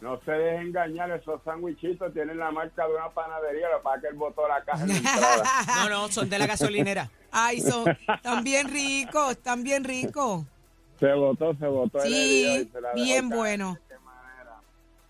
No 0.00 0.20
se 0.24 0.32
dejen 0.32 0.66
engañar, 0.68 1.10
esos 1.12 1.40
sándwichitos 1.44 2.12
tienen 2.12 2.38
la 2.38 2.50
marca 2.50 2.86
de 2.88 2.94
una 2.94 3.08
panadería, 3.10 3.68
lo 3.68 3.94
es 3.94 4.00
que 4.00 4.08
él 4.08 4.14
botó 4.14 4.48
la 4.48 4.62
caja 4.64 4.82
en 4.82 4.88
la 4.88 4.96
entrada. 4.96 5.44
No, 5.76 5.88
no, 5.88 6.08
son 6.08 6.28
de 6.28 6.38
la 6.40 6.46
gasolinera. 6.46 7.08
Ay, 7.30 7.60
son 7.60 7.84
tan 8.22 8.42
bien 8.42 8.68
ricos, 8.68 9.38
tan 9.38 9.62
bien 9.62 9.84
ricos. 9.84 10.44
Se 10.98 11.12
botó, 11.14 11.54
se 11.54 11.66
botó. 11.66 12.02
el 12.02 12.12
herido 12.12 12.54
Sí, 12.54 12.62
y 12.68 12.72
se 12.72 12.80
la 12.80 12.88
dejó 12.88 13.04
bien 13.04 13.28
caer. 13.28 13.38
bueno. 13.38 13.78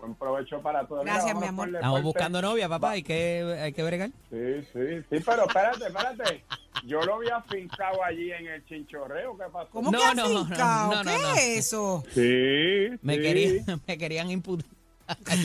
Buen 0.03 0.15
provecho 0.15 0.61
para 0.61 0.85
todos. 0.85 1.05
Gracias, 1.05 1.33
mi 1.39 1.47
amor. 1.47 1.69
Estamos 1.73 2.03
buscando 2.03 2.41
novia, 2.41 2.67
papá. 2.67 2.91
Hay 2.91 3.03
que, 3.03 3.57
hay 3.61 3.71
que 3.71 3.83
bregar. 3.83 4.09
Sí, 4.29 4.61
sí, 4.73 5.01
sí, 5.09 5.23
pero 5.25 5.47
espérate, 5.47 5.85
espérate. 5.87 6.43
Yo 6.85 7.01
lo 7.03 7.15
había 7.15 7.39
fincado 7.43 8.03
allí 8.03 8.29
en 8.33 8.47
el 8.47 8.65
chinchorreo, 8.65 9.37
¿qué 9.37 9.45
pasó? 9.49 9.69
¿Cómo 9.71 9.91
No, 9.91 9.99
que 9.99 10.15
no, 10.15 10.27
no, 10.27 10.43
no, 10.43 11.03
¿Qué 11.03 11.17
no. 11.17 11.33
es 11.35 11.57
eso? 11.57 12.03
Sí, 12.09 12.89
Me, 13.01 13.15
sí. 13.15 13.21
querían, 13.21 13.65
me 13.87 13.97
querían 13.97 14.29
imputar. 14.29 14.69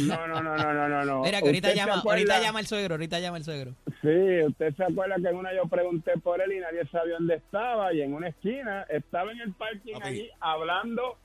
No, 0.00 0.26
no, 0.26 0.42
no, 0.42 0.56
no, 0.56 0.74
no, 0.74 0.88
no, 0.88 1.04
no. 1.04 1.22
Mira, 1.22 1.38
que 1.40 1.46
ahorita 1.46 1.68
¿Usted 1.68 1.80
se 1.80 1.86
llama, 1.86 2.02
ahorita 2.04 2.40
llama 2.40 2.58
el 2.58 2.66
suegro, 2.66 2.94
ahorita 2.94 3.20
llama 3.20 3.36
el 3.36 3.44
suegro. 3.44 3.74
Sí, 4.02 4.42
usted 4.44 4.74
se 4.74 4.82
acuerda 4.82 5.14
que 5.22 5.28
en 5.28 5.36
una 5.36 5.54
yo 5.54 5.66
pregunté 5.68 6.14
por 6.18 6.40
él 6.40 6.52
y 6.52 6.58
nadie 6.58 6.84
sabía 6.90 7.14
dónde 7.14 7.36
estaba 7.36 7.92
y 7.94 8.02
en 8.02 8.12
una 8.12 8.26
esquina 8.28 8.86
estaba 8.88 9.30
en 9.30 9.40
el 9.40 9.52
parking 9.52 9.94
allí 10.02 10.28
hablando 10.40 11.16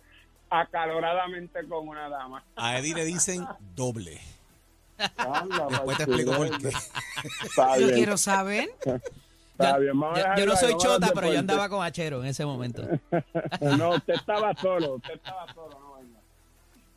acaloradamente 0.61 1.67
con 1.67 1.87
una 1.87 2.09
dama. 2.09 2.43
A 2.55 2.77
Eddie 2.77 2.93
le 2.93 3.05
dicen 3.05 3.45
doble. 3.75 4.19
Anda, 5.17 5.67
Después 5.69 5.97
te 5.97 6.03
explico 6.03 6.33
por 6.33 6.47
sí, 6.47 6.53
qué. 6.61 6.67
Está 7.45 7.77
Yo 7.77 7.87
quiero 7.91 8.15
saber. 8.17 8.69
está 9.51 9.77
bien. 9.79 9.93
Yo, 10.37 10.45
no 10.45 10.55
soy 10.55 10.77
chota, 10.77 11.09
pero 11.13 11.33
yo 11.33 11.39
andaba 11.39 11.67
con 11.67 11.83
Achero 11.83 12.21
en 12.21 12.27
ese 12.27 12.45
momento. 12.45 12.83
No, 13.77 13.95
usted 13.95 14.13
estaba 14.13 14.53
solo, 14.55 14.95
usted 14.95 15.15
estaba 15.15 15.51
solo, 15.53 15.79
no 15.79 15.95
venga. 15.95 16.19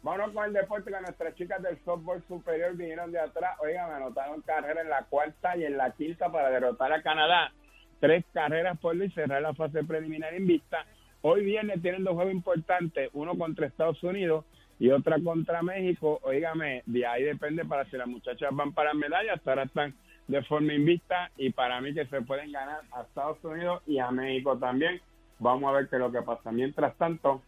Vámonos 0.02 0.32
con 0.32 0.44
el 0.44 0.52
deporte 0.52 0.90
que 0.90 1.00
nuestras 1.00 1.34
chicas 1.34 1.62
del 1.62 1.78
softball 1.84 2.22
superior 2.28 2.76
vinieron 2.76 3.10
de 3.10 3.20
atrás. 3.20 3.56
Oigan, 3.60 3.90
anotaron 3.90 4.42
carrera 4.42 4.82
en 4.82 4.90
la 4.90 5.02
cuarta 5.04 5.56
y 5.56 5.64
en 5.64 5.76
la 5.76 5.90
quinta 5.92 6.30
para 6.30 6.50
derrotar 6.50 6.92
a 6.92 7.02
Canadá. 7.02 7.52
Tres 7.98 8.24
carreras 8.32 8.78
por 8.78 8.94
y 8.96 9.10
cerrar 9.10 9.40
la 9.40 9.54
fase 9.54 9.82
preliminar 9.84 10.34
invicta. 10.34 10.84
Hoy 11.28 11.44
viernes 11.44 11.82
tienen 11.82 12.04
dos 12.04 12.14
juegos 12.14 12.32
importantes, 12.32 13.10
uno 13.12 13.36
contra 13.36 13.66
Estados 13.66 14.00
Unidos 14.04 14.44
y 14.78 14.90
otra 14.90 15.18
contra 15.18 15.60
México. 15.60 16.20
Óigame, 16.22 16.84
de 16.86 17.04
ahí 17.04 17.24
depende 17.24 17.64
para 17.64 17.84
si 17.86 17.96
las 17.96 18.06
muchachas 18.06 18.50
van 18.52 18.72
para 18.72 18.94
medallas, 18.94 19.40
ahora 19.44 19.64
están 19.64 19.92
de 20.28 20.40
forma 20.44 20.72
invicta 20.72 21.32
y 21.36 21.50
para 21.50 21.80
mí 21.80 21.92
que 21.92 22.06
se 22.06 22.22
pueden 22.22 22.52
ganar 22.52 22.82
a 22.92 23.02
Estados 23.02 23.42
Unidos 23.42 23.82
y 23.88 23.98
a 23.98 24.12
México 24.12 24.56
también. 24.56 25.00
Vamos 25.40 25.68
a 25.68 25.72
ver 25.72 25.88
qué 25.88 25.96
es 25.96 26.00
lo 26.00 26.12
que 26.12 26.22
pasa. 26.22 26.52
Mientras 26.52 26.96
tanto, 26.96 27.42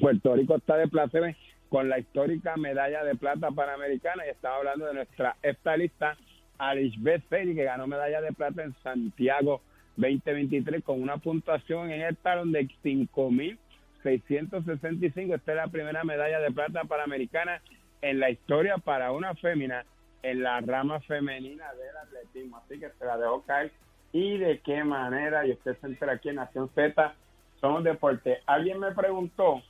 Puerto 0.00 0.34
Rico 0.34 0.56
está 0.56 0.78
de 0.78 0.88
placer 0.88 1.36
con 1.68 1.90
la 1.90 1.98
histórica 1.98 2.56
medalla 2.56 3.04
de 3.04 3.14
plata 3.14 3.50
panamericana 3.50 4.24
y 4.24 4.30
estaba 4.30 4.56
hablando 4.56 4.86
de 4.86 4.94
nuestra 4.94 5.36
estadista 5.42 6.16
Alice 6.56 6.96
Beth 6.98 7.24
Ferry, 7.28 7.54
que 7.54 7.64
ganó 7.64 7.86
medalla 7.86 8.22
de 8.22 8.32
plata 8.32 8.64
en 8.64 8.74
Santiago 8.82 9.60
2023 9.96 10.84
con 10.84 11.02
una 11.02 11.16
puntuación 11.18 11.90
en 11.90 12.02
el 12.02 12.16
talón 12.16 12.52
de 12.52 12.68
5.665. 12.82 15.34
Esta 15.34 15.52
es 15.52 15.56
la 15.56 15.68
primera 15.68 16.04
medalla 16.04 16.40
de 16.40 16.50
plata 16.50 16.84
panamericana 16.84 17.60
en 18.00 18.20
la 18.20 18.30
historia 18.30 18.78
para 18.78 19.12
una 19.12 19.34
fémina 19.34 19.84
en 20.22 20.42
la 20.42 20.60
rama 20.60 21.00
femenina 21.00 21.72
del 21.74 21.96
atletismo. 21.96 22.58
Así 22.58 22.78
que 22.78 22.90
se 22.90 23.04
la 23.04 23.16
dejó 23.16 23.42
caer. 23.42 23.72
Y 24.12 24.38
de 24.38 24.60
qué 24.60 24.84
manera, 24.84 25.44
y 25.46 25.52
usted 25.52 25.76
se 25.80 25.86
entera 25.86 26.12
aquí 26.12 26.28
en 26.28 26.36
Nación 26.36 26.68
Z, 26.74 27.14
somos 27.60 27.82
deporte. 27.84 28.40
Alguien 28.46 28.78
me 28.78 28.92
preguntó 28.92 29.62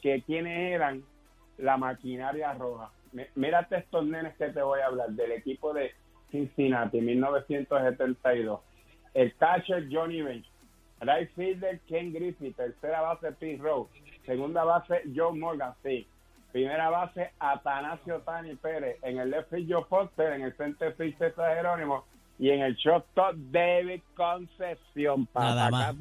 que 0.00 0.22
quiénes 0.22 0.72
eran 0.72 1.04
la 1.58 1.76
maquinaria 1.76 2.54
roja. 2.54 2.90
Mírate 3.34 3.76
estos 3.76 4.06
nenes 4.06 4.34
que 4.36 4.48
te 4.48 4.62
voy 4.62 4.80
a 4.80 4.86
hablar 4.86 5.10
del 5.10 5.32
equipo 5.32 5.74
de 5.74 5.92
Cincinnati, 6.30 7.00
1972. 7.00 8.60
El 9.14 9.34
catcher 9.36 9.88
Johnny 9.90 10.22
Bench, 10.22 10.46
right 11.00 11.30
fielder 11.34 11.80
Ken 11.88 12.12
Griffey, 12.12 12.52
tercera 12.52 13.00
base 13.00 13.32
Pete 13.32 13.60
Rose, 13.62 13.90
segunda 14.24 14.64
base 14.64 15.02
Joe 15.14 15.32
Morgan, 15.32 15.74
sí. 15.82 16.06
Primera 16.52 16.90
base 16.90 17.30
Atanasio 17.38 18.20
Tani 18.22 18.56
Pérez, 18.56 18.96
en 19.02 19.18
el 19.18 19.30
left 19.30 19.50
field 19.50 19.70
Joe 19.70 19.84
Foster, 19.88 20.32
en 20.32 20.42
el 20.42 20.56
center 20.56 20.94
field 20.94 21.16
César 21.18 21.54
Jerónimo 21.56 22.04
y 22.38 22.50
en 22.50 22.62
el 22.62 22.74
shortstop 22.74 23.36
David 23.50 24.00
Concepción. 24.16 25.28
Nada 25.34 25.70
más. 25.70 25.94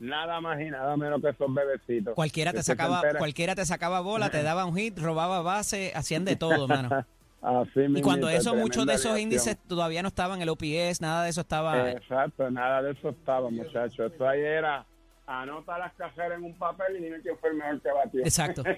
Nada 0.00 0.40
más 0.40 0.58
y 0.60 0.70
nada 0.70 0.96
menos 0.96 1.20
que 1.20 1.28
esos 1.28 1.52
bebecitos. 1.52 2.14
Cualquiera 2.14 2.52
te 2.52 2.62
sacaba, 2.62 3.02
cualquiera 3.18 3.54
te 3.54 3.66
sacaba 3.66 4.00
bola, 4.00 4.30
te 4.30 4.42
daba 4.42 4.64
un 4.64 4.74
hit, 4.74 4.98
robaba 4.98 5.42
base, 5.42 5.92
hacían 5.94 6.24
de 6.24 6.36
todo, 6.36 6.66
mano. 6.66 7.04
Así 7.42 7.80
Y 7.96 8.02
cuando 8.02 8.28
eso, 8.28 8.54
muchos 8.54 8.86
de 8.86 8.94
esos 8.94 9.18
índices 9.18 9.56
todavía 9.66 10.02
no 10.02 10.08
estaban, 10.08 10.42
el 10.42 10.48
OPS, 10.50 11.00
nada 11.00 11.24
de 11.24 11.30
eso 11.30 11.40
estaba. 11.40 11.90
Exacto, 11.90 12.50
nada 12.50 12.82
de 12.82 12.92
eso 12.92 13.08
estaba, 13.10 13.50
muchachos. 13.50 14.12
Eso 14.12 14.28
ahí 14.28 14.40
era, 14.40 14.84
anota 15.26 15.78
las 15.78 15.94
cajeras 15.94 16.38
en 16.38 16.44
un 16.44 16.58
papel 16.58 16.96
y 16.96 17.04
dime 17.04 17.20
quién 17.22 17.38
fue 17.38 17.50
el 17.50 17.56
mejor 17.56 17.80
que 17.80 17.92
batió. 17.92 18.20
Exacto. 18.20 18.62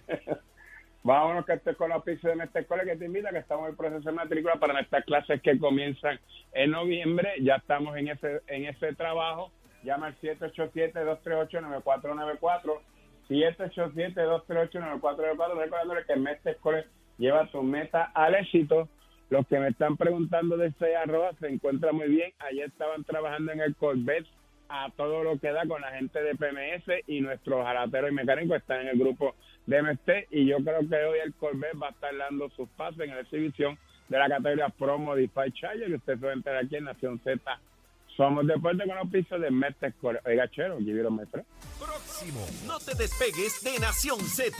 Vámonos 1.04 1.44
que 1.44 1.54
estés 1.54 1.76
con 1.76 1.88
la 1.88 1.96
oficio 1.96 2.30
de 2.30 2.36
nuestra 2.36 2.60
escuela 2.60 2.84
que 2.84 2.94
te 2.94 3.06
invita, 3.06 3.30
que 3.30 3.38
estamos 3.38 3.64
en 3.64 3.72
el 3.72 3.76
proceso 3.76 4.08
de 4.08 4.14
matrícula 4.14 4.54
para 4.60 4.74
nuestras 4.74 5.04
clases 5.04 5.42
que 5.42 5.58
comienzan 5.58 6.20
en 6.52 6.70
noviembre. 6.70 7.32
Ya 7.42 7.56
estamos 7.56 7.96
en 7.96 8.06
ese 8.06 8.40
en 8.46 8.66
ese 8.66 8.94
trabajo. 8.94 9.50
Llama 9.82 10.06
al 10.06 10.16
787-238-9494. 10.20 12.78
787-238-9494. 13.28 15.58
Recordándole 15.58 16.04
que 16.06 16.12
el 16.12 16.20
mes 16.20 16.40
de 16.44 16.52
escuela 16.52 16.84
lleva 17.18 17.50
tu 17.50 17.62
meta 17.62 18.10
al 18.14 18.34
éxito. 18.34 18.88
Los 19.30 19.46
que 19.46 19.58
me 19.58 19.68
están 19.68 19.96
preguntando 19.96 20.56
de 20.56 20.68
ese 20.68 20.94
arroba 20.96 21.32
se 21.40 21.48
encuentra 21.48 21.92
muy 21.92 22.08
bien. 22.08 22.32
Ayer 22.38 22.66
estaban 22.66 23.04
trabajando 23.04 23.52
en 23.52 23.60
el 23.60 23.74
Corvette 23.76 24.26
a 24.68 24.90
todo 24.96 25.22
lo 25.22 25.38
que 25.38 25.52
da 25.52 25.66
con 25.66 25.80
la 25.80 25.90
gente 25.92 26.22
de 26.22 26.34
PMS 26.34 27.04
y 27.06 27.20
nuestros 27.20 27.64
jalateros 27.64 28.10
y 28.10 28.14
mecánicos 28.14 28.56
están 28.56 28.80
en 28.80 28.88
el 28.88 28.98
grupo 28.98 29.34
de 29.66 29.82
MST 29.82 30.10
y 30.30 30.46
yo 30.46 30.58
creo 30.58 30.80
que 30.88 30.96
hoy 30.96 31.18
el 31.24 31.34
Corvette 31.34 31.80
va 31.80 31.88
a 31.88 31.90
estar 31.90 32.16
dando 32.16 32.48
sus 32.50 32.68
pasos 32.70 33.00
en 33.00 33.10
la 33.10 33.20
exhibición 33.20 33.78
de 34.08 34.18
la 34.18 34.28
categoría 34.28 34.68
Pro 34.70 34.98
Modified 34.98 35.52
Charger 35.52 35.90
y 35.90 35.94
usted 35.94 36.18
se 36.18 36.24
va 36.24 36.32
a 36.32 36.34
enterar 36.34 36.64
aquí 36.64 36.76
en 36.76 36.84
Nación 36.84 37.20
Z. 37.22 37.40
Somos 38.16 38.46
deporte 38.46 38.84
con 38.86 38.96
los 38.96 39.08
pisos 39.08 39.40
de 39.40 39.50
Mestre 39.50 39.92
Oiga, 40.24 40.48
chero, 40.48 40.78
give 40.78 41.00
it 41.00 41.06
a 41.06 41.10
me 41.10 41.24
friend. 41.26 41.46
Próximo. 41.78 42.46
No 42.66 42.78
te 42.78 42.94
despegues 42.94 43.62
de 43.62 43.78
Nación 43.78 44.20
Z. 44.20 44.52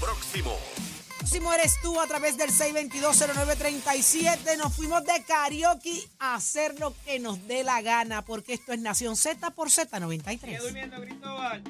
Próximo. 0.00 0.97
Próximo 1.28 1.52
eres 1.52 1.78
tú 1.82 2.00
a 2.00 2.06
través 2.06 2.38
del 2.38 2.48
6220937. 2.48 4.56
Nos 4.56 4.74
fuimos 4.74 5.04
de 5.04 5.22
karaoke 5.24 6.08
a 6.18 6.36
hacer 6.36 6.80
lo 6.80 6.94
que 7.04 7.18
nos 7.18 7.46
dé 7.46 7.64
la 7.64 7.82
gana, 7.82 8.24
porque 8.24 8.54
esto 8.54 8.72
es 8.72 8.78
Nación 8.78 9.14
Z 9.14 9.50
por 9.50 9.68
Z93. 9.68 11.02
Cristóbal. 11.02 11.62